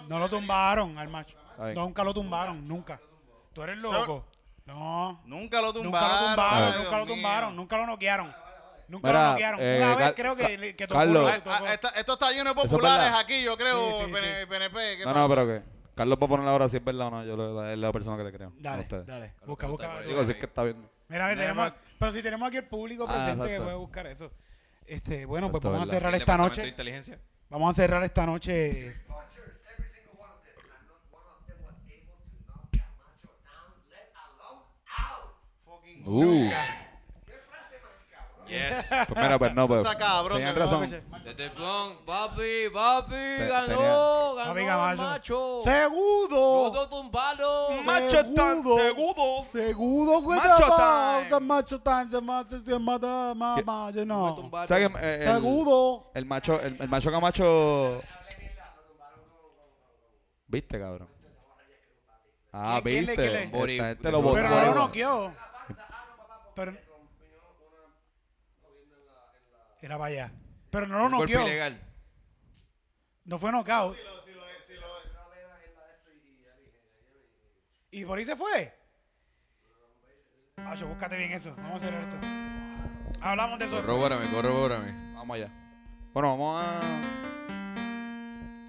[0.07, 1.37] No lo tumbaron al macho.
[1.75, 3.01] Nunca lo tumbaron, nunca.
[3.51, 4.25] Tú eres loco.
[4.67, 5.21] No.
[5.25, 6.11] Nunca lo Nunca tumbaron.
[6.21, 8.35] lo tumbaron, ay, nunca lo tumbaron, nunca lo noquearon.
[8.89, 9.59] Nunca Mira, lo noquearon.
[9.61, 11.23] eh, Una vez Car- creo que, que tocó Carlos.
[11.23, 11.51] lo- Ah, tocó.
[11.67, 13.19] ah, esta- esto está lleno de Eso es populares verdad.
[13.19, 14.45] aquí, yo creo, Sí, sí, PN- sí.
[14.47, 14.97] PNP.
[14.97, 15.19] ¿qué No, pasa?
[15.19, 15.61] no, pero que
[15.95, 17.25] Carlos va a poner ahora si es verdad o no.
[17.25, 18.49] Yo le- es la persona que le creo.
[18.51, 19.05] no Dale, ustedes.
[19.05, 19.33] dale.
[19.45, 20.01] Busca, busca.
[20.01, 20.89] Digo, si es que está bien.
[21.09, 23.63] Mira, a ver, tenemos, pero si tenemos aquí el público Ah, presente que exacto.
[23.65, 24.31] puede buscar eso.
[24.85, 25.97] Este, bueno, pues Exacto, vamos a verdad.
[25.99, 26.69] cerrar esta Departamento de noche.
[26.69, 27.19] Inteligencia.
[27.49, 28.95] Vamos a cerrar esta noche.
[36.09, 36.49] Uh.
[37.25, 39.05] ¿Qué frase más cabrón?
[39.09, 39.79] Pues mira, pues no, pues.
[39.85, 40.81] Está cabrón, Tenían razón.
[41.23, 43.15] Desde el Bronx, papi, papi,
[43.49, 45.01] ganó, ganó Papi el Camacho.
[45.01, 45.59] macho.
[45.59, 46.71] Segudo.
[46.71, 47.83] Todo tumbado.
[47.83, 48.77] Macho tan Segudo.
[48.77, 49.43] segudo.
[49.51, 50.39] Segudo, güey.
[50.39, 51.39] Macho time.
[51.41, 52.09] Macho time.
[52.09, 54.33] Se macho, se mata, ma- ma- Fue no.
[54.35, 54.67] tumbado.
[54.69, 56.11] ¿Sabes que, eh, el- Segudo.
[56.13, 58.01] El macho, el, el macho Camacho.
[60.47, 61.09] ¿Viste, cabrón?
[62.53, 63.15] Ah, ¿Quién- quién le- viste.
[63.15, 65.33] quién le- Esta Bori- gente lo Pero no lo noqueó.
[66.57, 66.75] Pero.
[69.79, 70.31] Era para allá.
[70.71, 71.43] Pero no lo noqueó.
[71.43, 71.79] ilegal.
[73.25, 73.95] No fue knockout.
[77.91, 78.73] ¿Y por ahí se fue?
[80.57, 81.55] Acho, búscate bien eso.
[81.57, 82.17] Vamos a hacer esto.
[83.21, 83.75] Hablamos de eso.
[83.75, 85.13] Corrobórame, corrobórame.
[85.13, 85.51] Vamos allá.
[86.11, 86.79] Bueno, vamos a.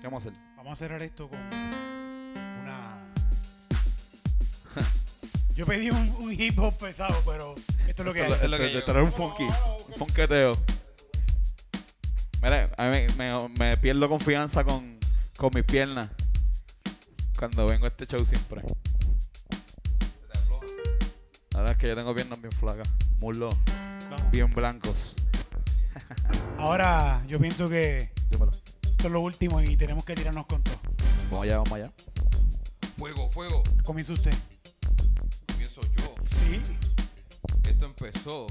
[0.00, 0.42] ¿Qué vamos a hacer?
[0.56, 1.87] Vamos a cerrar esto con
[5.58, 7.52] Yo pedí un, un hip hop pesado, pero
[7.88, 8.30] esto es lo que hay.
[8.30, 8.84] Es lo que llegó.
[8.84, 9.42] traer un funky.
[9.42, 10.52] Un funketeo.
[12.40, 15.00] Mira, a mí me, me- me pierdo confianza con,
[15.36, 16.10] con mis piernas.
[17.36, 18.62] Cuando vengo a este show siempre.
[21.50, 22.88] La verdad es que yo tengo piernas bien flacas.
[23.18, 23.52] Muslos
[24.10, 24.30] Vamos.
[24.30, 25.16] bien blancos.
[26.58, 28.52] Ahora yo pienso que Dímelo.
[28.52, 30.78] esto es lo último y tenemos que tirarnos con todo.
[31.32, 31.92] Vamos allá, vamos allá.
[32.96, 33.64] Fuego, fuego.
[33.82, 34.32] Comienza usted.
[36.48, 36.62] Sí.
[37.68, 38.46] Esto empezó.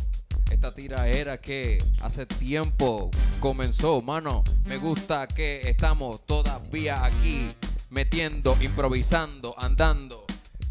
[0.51, 4.43] Esta tiraera que hace tiempo comenzó, mano.
[4.65, 7.47] Me gusta que estamos todavía aquí,
[7.89, 10.26] metiendo, improvisando, andando,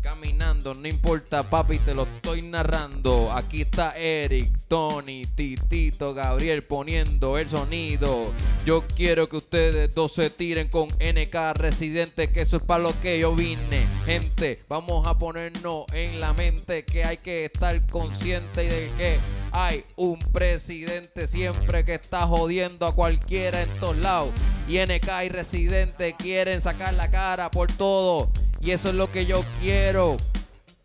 [0.07, 0.73] caminando.
[0.73, 3.33] No importa, papi, te lo estoy narrando.
[3.33, 8.31] Aquí está Eric, Tony, Titito, Gabriel poniendo el sonido.
[8.65, 13.01] Yo quiero que ustedes dos se tiren con NK Residente, que eso es para lo
[13.01, 13.85] que yo vine.
[14.05, 19.17] Gente, vamos a ponernos en la mente que hay que estar consciente de que
[19.51, 24.31] hay un presidente siempre que está jodiendo a cualquiera en todos lados.
[24.69, 28.31] Y NK y Residente quieren sacar la cara por todo.
[28.67, 30.17] Y eso es lo que yo quiero.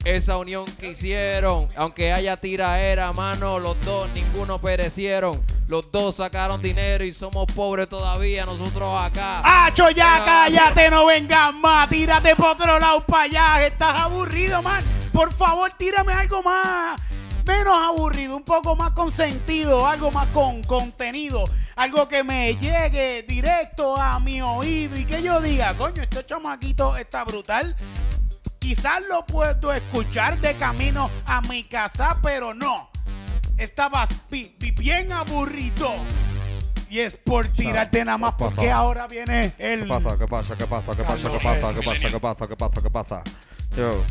[0.04, 5.44] Esa unión que hicieron, aunque haya tiraera, mano, los dos, ninguno perecieron.
[5.68, 9.66] Los dos sacaron dinero y somos pobres todavía, nosotros acá.
[9.66, 10.26] ¡Acho, ya Ah.
[10.26, 10.90] cállate!
[10.92, 11.90] No vengas más.
[11.90, 13.66] Tírate por otro lado para allá.
[13.66, 14.84] Estás aburrido, man.
[15.12, 17.00] Por favor, tírame algo más.
[17.46, 21.44] Menos aburrido, un poco más con sentido, algo más con contenido,
[21.82, 26.96] algo que me llegue directo a mi oído y que yo diga, coño, este chamaquito
[26.96, 27.76] está brutal.
[28.60, 32.92] Quizás lo puedo escuchar de camino a mi casa, pero no.
[34.30, 35.90] Bi- bien aburrido.
[36.88, 39.80] Y es por tirarte nada más porque ahora viene el...
[39.82, 40.18] ¿Qué pasa?
[40.20, 40.56] ¿Qué pasa?
[40.56, 40.96] ¿Qué pasa?
[40.96, 41.30] ¿Qué pasa?
[41.32, 41.74] ¿Qué pasa?
[41.74, 42.08] ¿Qué pasa?
[42.10, 42.48] ¿Qué pasa?
[42.48, 42.82] ¿Qué pasa?
[42.84, 43.24] ¿Qué pasa?
[43.76, 44.04] Yo.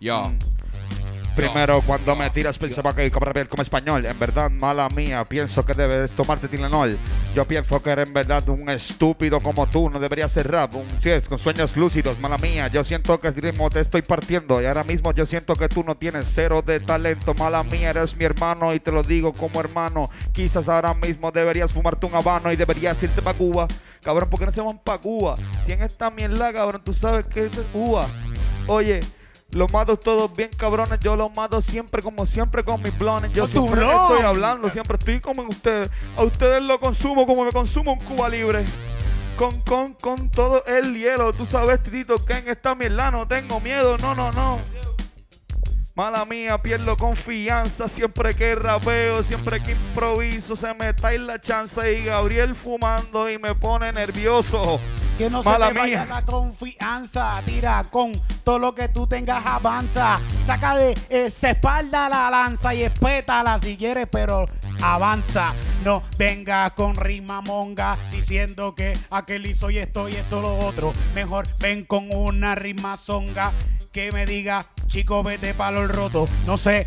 [0.00, 0.32] Yo.
[1.36, 4.04] Primero, cuando me tiras pensaba que iba a ver como español.
[4.04, 5.24] En verdad, mala mía.
[5.24, 6.96] Pienso que debes tomarte Tilenol.
[7.34, 9.88] Yo pienso que eres en verdad un estúpido como tú.
[9.88, 10.74] No deberías ser rap.
[10.74, 12.18] Un sí, con sueños lúcidos.
[12.20, 12.68] Mala mía.
[12.68, 14.60] Yo siento que el ritmo te estoy partiendo.
[14.60, 17.32] Y ahora mismo yo siento que tú no tienes cero de talento.
[17.34, 18.74] Mala mía, eres mi hermano.
[18.74, 20.10] Y te lo digo como hermano.
[20.32, 22.52] Quizás ahora mismo deberías fumarte un habano.
[22.52, 23.68] Y deberías irte para Cuba.
[24.02, 25.36] Cabrón, ¿por qué no se van para Cuba?
[25.64, 28.06] Si en esta mierda, cabrón, tú sabes que es Cuba.
[28.66, 29.00] Oye,
[29.52, 33.32] los mato todos bien cabrones, yo los mato siempre como siempre con mis blones.
[33.32, 35.90] Yo siempre estoy hablando, siempre estoy como en ustedes.
[36.16, 38.64] A ustedes lo consumo como me consumo un Cuba libre.
[39.36, 41.32] Con, con, con todo el hielo.
[41.32, 43.96] Tú sabes, Tito, que en esta mierda no tengo miedo.
[43.98, 44.58] No, no, no.
[45.94, 51.40] Mala mía, pierdo confianza siempre que rapeo, siempre que improviso, se me está en la
[51.40, 54.80] chanza y Gabriel fumando y me pone nervioso.
[55.18, 56.14] Que no Mala se te vaya mía.
[56.14, 57.42] la confianza.
[57.44, 58.12] Tira con
[58.44, 60.18] todo lo que tú tengas avanza.
[60.46, 64.46] Saca de esa espalda la lanza y espétala si quieres, pero
[64.80, 65.52] avanza.
[65.84, 70.94] No venga con rima monga diciendo que aquel hizo y esto y esto lo otro.
[71.14, 73.50] Mejor ven con una rima zonga
[73.92, 76.28] que me diga, chico, vete palo roto.
[76.46, 76.86] No sé,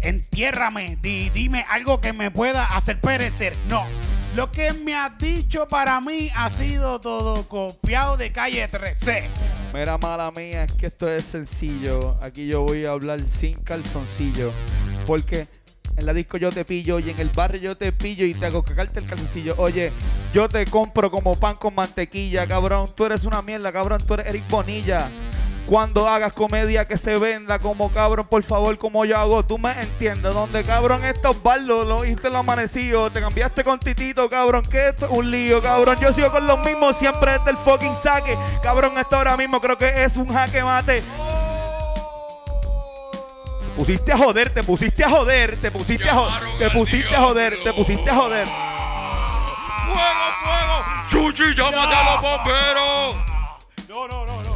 [0.00, 3.52] entiérrame, di- dime algo que me pueda hacer perecer.
[3.68, 3.82] No,
[4.36, 9.24] lo que me has dicho para mí ha sido todo copiado de calle 13.
[9.74, 12.16] Mira, mala mía, es que esto es sencillo.
[12.22, 14.52] Aquí yo voy a hablar sin calzoncillo.
[15.06, 15.48] Porque
[15.96, 18.46] en la disco yo te pillo y en el barrio yo te pillo y te
[18.46, 19.54] hago cagarte el calzoncillo.
[19.58, 19.90] Oye,
[20.32, 22.90] yo te compro como pan con mantequilla, cabrón.
[22.94, 24.00] Tú eres una mierda, cabrón.
[24.06, 25.08] Tú eres Eric Bonilla.
[25.66, 29.72] Cuando hagas comedia que se venda como cabrón, por favor, como yo hago, tú me
[29.80, 30.34] entiendes.
[30.34, 33.10] Donde cabrón estos bardos lo hice lo amanecido.
[33.10, 34.62] Te cambiaste con Titito, cabrón.
[34.62, 35.96] Que esto es un lío, cabrón.
[36.00, 38.36] Yo sigo con los mismos siempre desde el fucking saque.
[38.62, 41.02] Cabrón, esto ahora mismo creo que es un jaque mate.
[43.76, 47.62] Pusiste a joder, te pusiste a joder, te pusiste a joder, te pusiste a joder,
[47.64, 48.46] te pusiste a joder.
[49.86, 50.84] ¡Fuego, fuego!
[51.10, 53.16] ¡Chuchi, llámate a los bomberos!
[53.88, 54.53] No, no, no, no.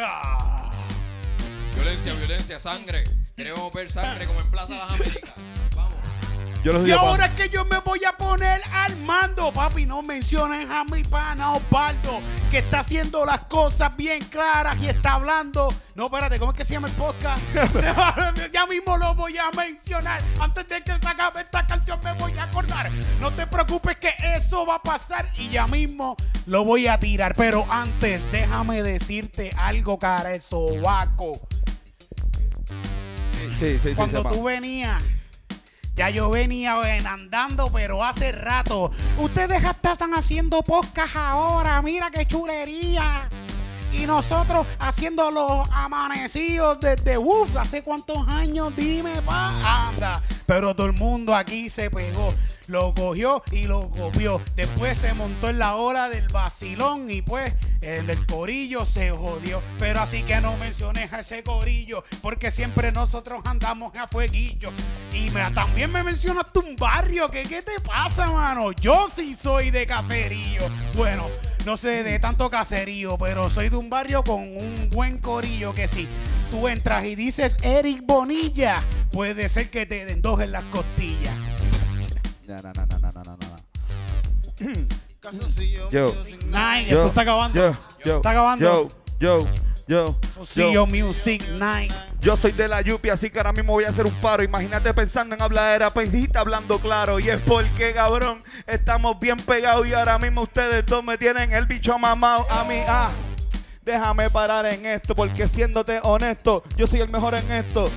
[1.74, 3.04] Violencia, violencia, sangre.
[3.36, 5.59] Queremos ver sangre como en Plaza Las Américas.
[6.60, 6.64] Vamos.
[6.64, 9.86] Yo los Y ahora es que yo me voy a poner al mando, papi.
[9.86, 15.14] No mencionen a mi pana Osvaldo, que está haciendo las cosas bien claras y está
[15.14, 15.72] hablando.
[15.94, 17.42] No, espérate, ¿cómo es que se llama el podcast?
[18.52, 20.20] ya mismo lo voy a mencionar.
[20.40, 22.90] Antes de que se acabe esta canción, me voy a acordar.
[23.20, 27.34] No te preocupes que eso va a pasar y ya mismo lo voy a tirar.
[27.36, 31.32] Pero antes, déjame decirte algo, cara, el sobaco.
[33.58, 35.02] Sí, sí, sí, Cuando tú venías,
[35.94, 38.90] ya yo venía ven, andando, pero hace rato.
[39.18, 43.28] Ustedes hasta están haciendo podcast ahora, mira qué chulería.
[43.92, 50.22] Y nosotros haciendo los amanecidos desde uff, hace cuántos años, dime, pa, anda.
[50.46, 52.32] Pero todo el mundo aquí se pegó,
[52.70, 54.40] lo cogió y lo copió.
[54.56, 59.60] Después se montó en la hora del vacilón y pues el del corillo se jodió.
[59.78, 64.70] Pero así que no menciones a ese corillo, porque siempre nosotros andamos a fueguillo.
[65.12, 68.72] Y me- también me mencionaste un barrio, que qué te pasa, mano.
[68.72, 70.62] Yo sí soy de caserío.
[70.94, 71.24] Bueno,
[71.66, 75.88] no sé de tanto caserío, pero soy de un barrio con un buen corillo que
[75.88, 76.06] si
[76.50, 78.80] tú entras y dices Eric Bonilla,
[79.12, 81.34] puede ser que te den dos en las costillas.
[82.50, 84.86] No, no, no, no, no, no, no, no.
[85.20, 86.06] Calzoncillo, Yo.
[86.08, 87.56] music Nine, Yo, esto está acabando.
[87.56, 88.64] Yo, yo, Está acabando.
[88.64, 88.88] Yo,
[89.20, 89.46] yo,
[89.86, 90.86] yo, yo.
[90.86, 91.92] Music Night.
[92.18, 94.42] Yo soy de la Yupi, así que ahora mismo voy a hacer un paro.
[94.42, 97.20] Imagínate pensando en habladera, pensita hablando claro.
[97.20, 101.66] Y es porque, cabrón, estamos bien pegados y ahora mismo ustedes dos me tienen el
[101.66, 102.80] bicho mamado a mí.
[102.88, 103.12] Ah,
[103.82, 107.88] déjame parar en esto, porque siéndote honesto, yo soy el mejor en esto.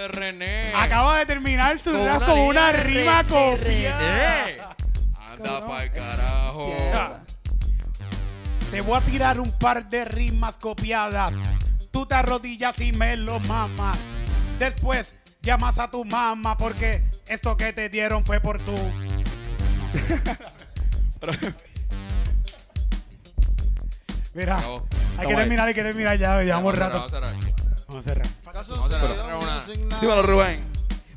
[0.00, 0.72] De René.
[0.76, 4.74] Acaba de terminar su Con rap con una rima copiada.
[5.28, 6.74] Anda pa'l carajo.
[8.70, 11.34] Te voy a tirar un par de rimas copiadas.
[11.90, 13.98] Tú te arrodillas y me lo mamas.
[14.58, 18.72] Después llamas a tu mamá porque esto que te dieron fue por tú.
[24.32, 24.56] Mira,
[25.18, 27.59] hay que terminar, hay que terminar ya, llevamos Vamos a cerrar, rato.
[27.90, 28.26] Vamos a cerrar.
[28.44, 29.36] Vamos a cerrar.
[29.36, 30.00] Una- music night.
[30.00, 30.70] Dímelo, Rubén.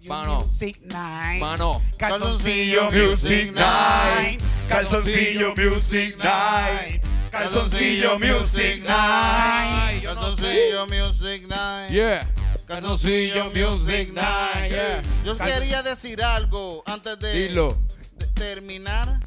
[0.06, 1.40] Mano, Music Night.
[1.40, 1.82] mano.
[1.98, 4.42] Calzoncillo Music Night.
[4.68, 7.02] Calzoncillo Music Night.
[7.32, 10.04] Calzoncillo Music Night.
[10.04, 11.90] Calzoncillo Music Night.
[11.90, 12.28] Yeah.
[12.68, 14.72] Calzoncillo Music Night.
[14.72, 15.02] Yeah.
[15.24, 17.78] Yo quería decir algo antes de, Dilo.
[18.18, 19.22] de terminar.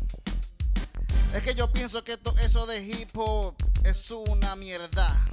[1.35, 5.25] Es que yo pienso que eso de hip hop es una mierda.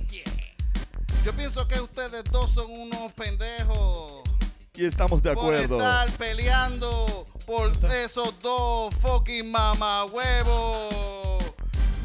[1.24, 4.22] Yo pienso que ustedes dos son unos pendejos
[4.76, 5.78] Y estamos de por acuerdo.
[5.78, 7.72] estar peleando por
[8.04, 10.94] esos dos fucking mamahuevos.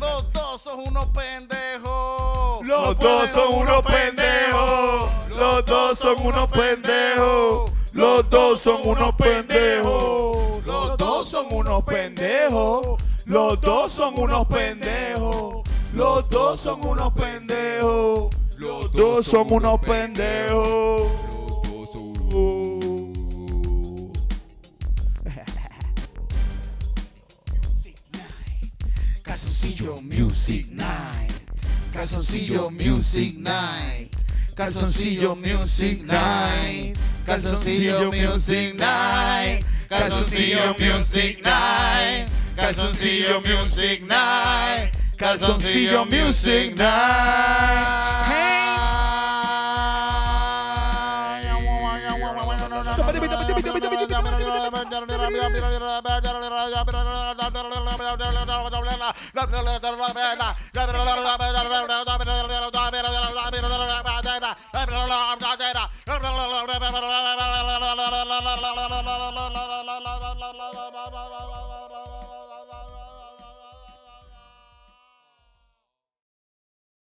[0.00, 2.64] Los dos son unos pendejos.
[2.64, 5.10] Los dos son unos pendejos.
[5.30, 7.72] Los dos son unos pendejos.
[7.92, 10.64] Los dos son unos pendejos.
[10.64, 13.02] Los dos son unos pendejos.
[13.26, 15.62] Los dos son unos pendejos.
[15.94, 18.38] Los dos son unos pendejos.
[18.59, 21.02] Los dos son unos pendejos.
[29.22, 31.32] Calzoncillo Music Night.
[31.92, 34.11] Calzoncillo Music Night.
[34.56, 36.98] Calzoncillo Music Night.
[37.24, 39.64] Calzoncillo Music Night.
[39.88, 42.28] Calzoncillo Music Night.
[42.56, 44.98] Calzoncillo Music Night.
[45.16, 46.76] Calzoncillo Music
[53.81, 54.24] I'm
[66.95, 67.28] not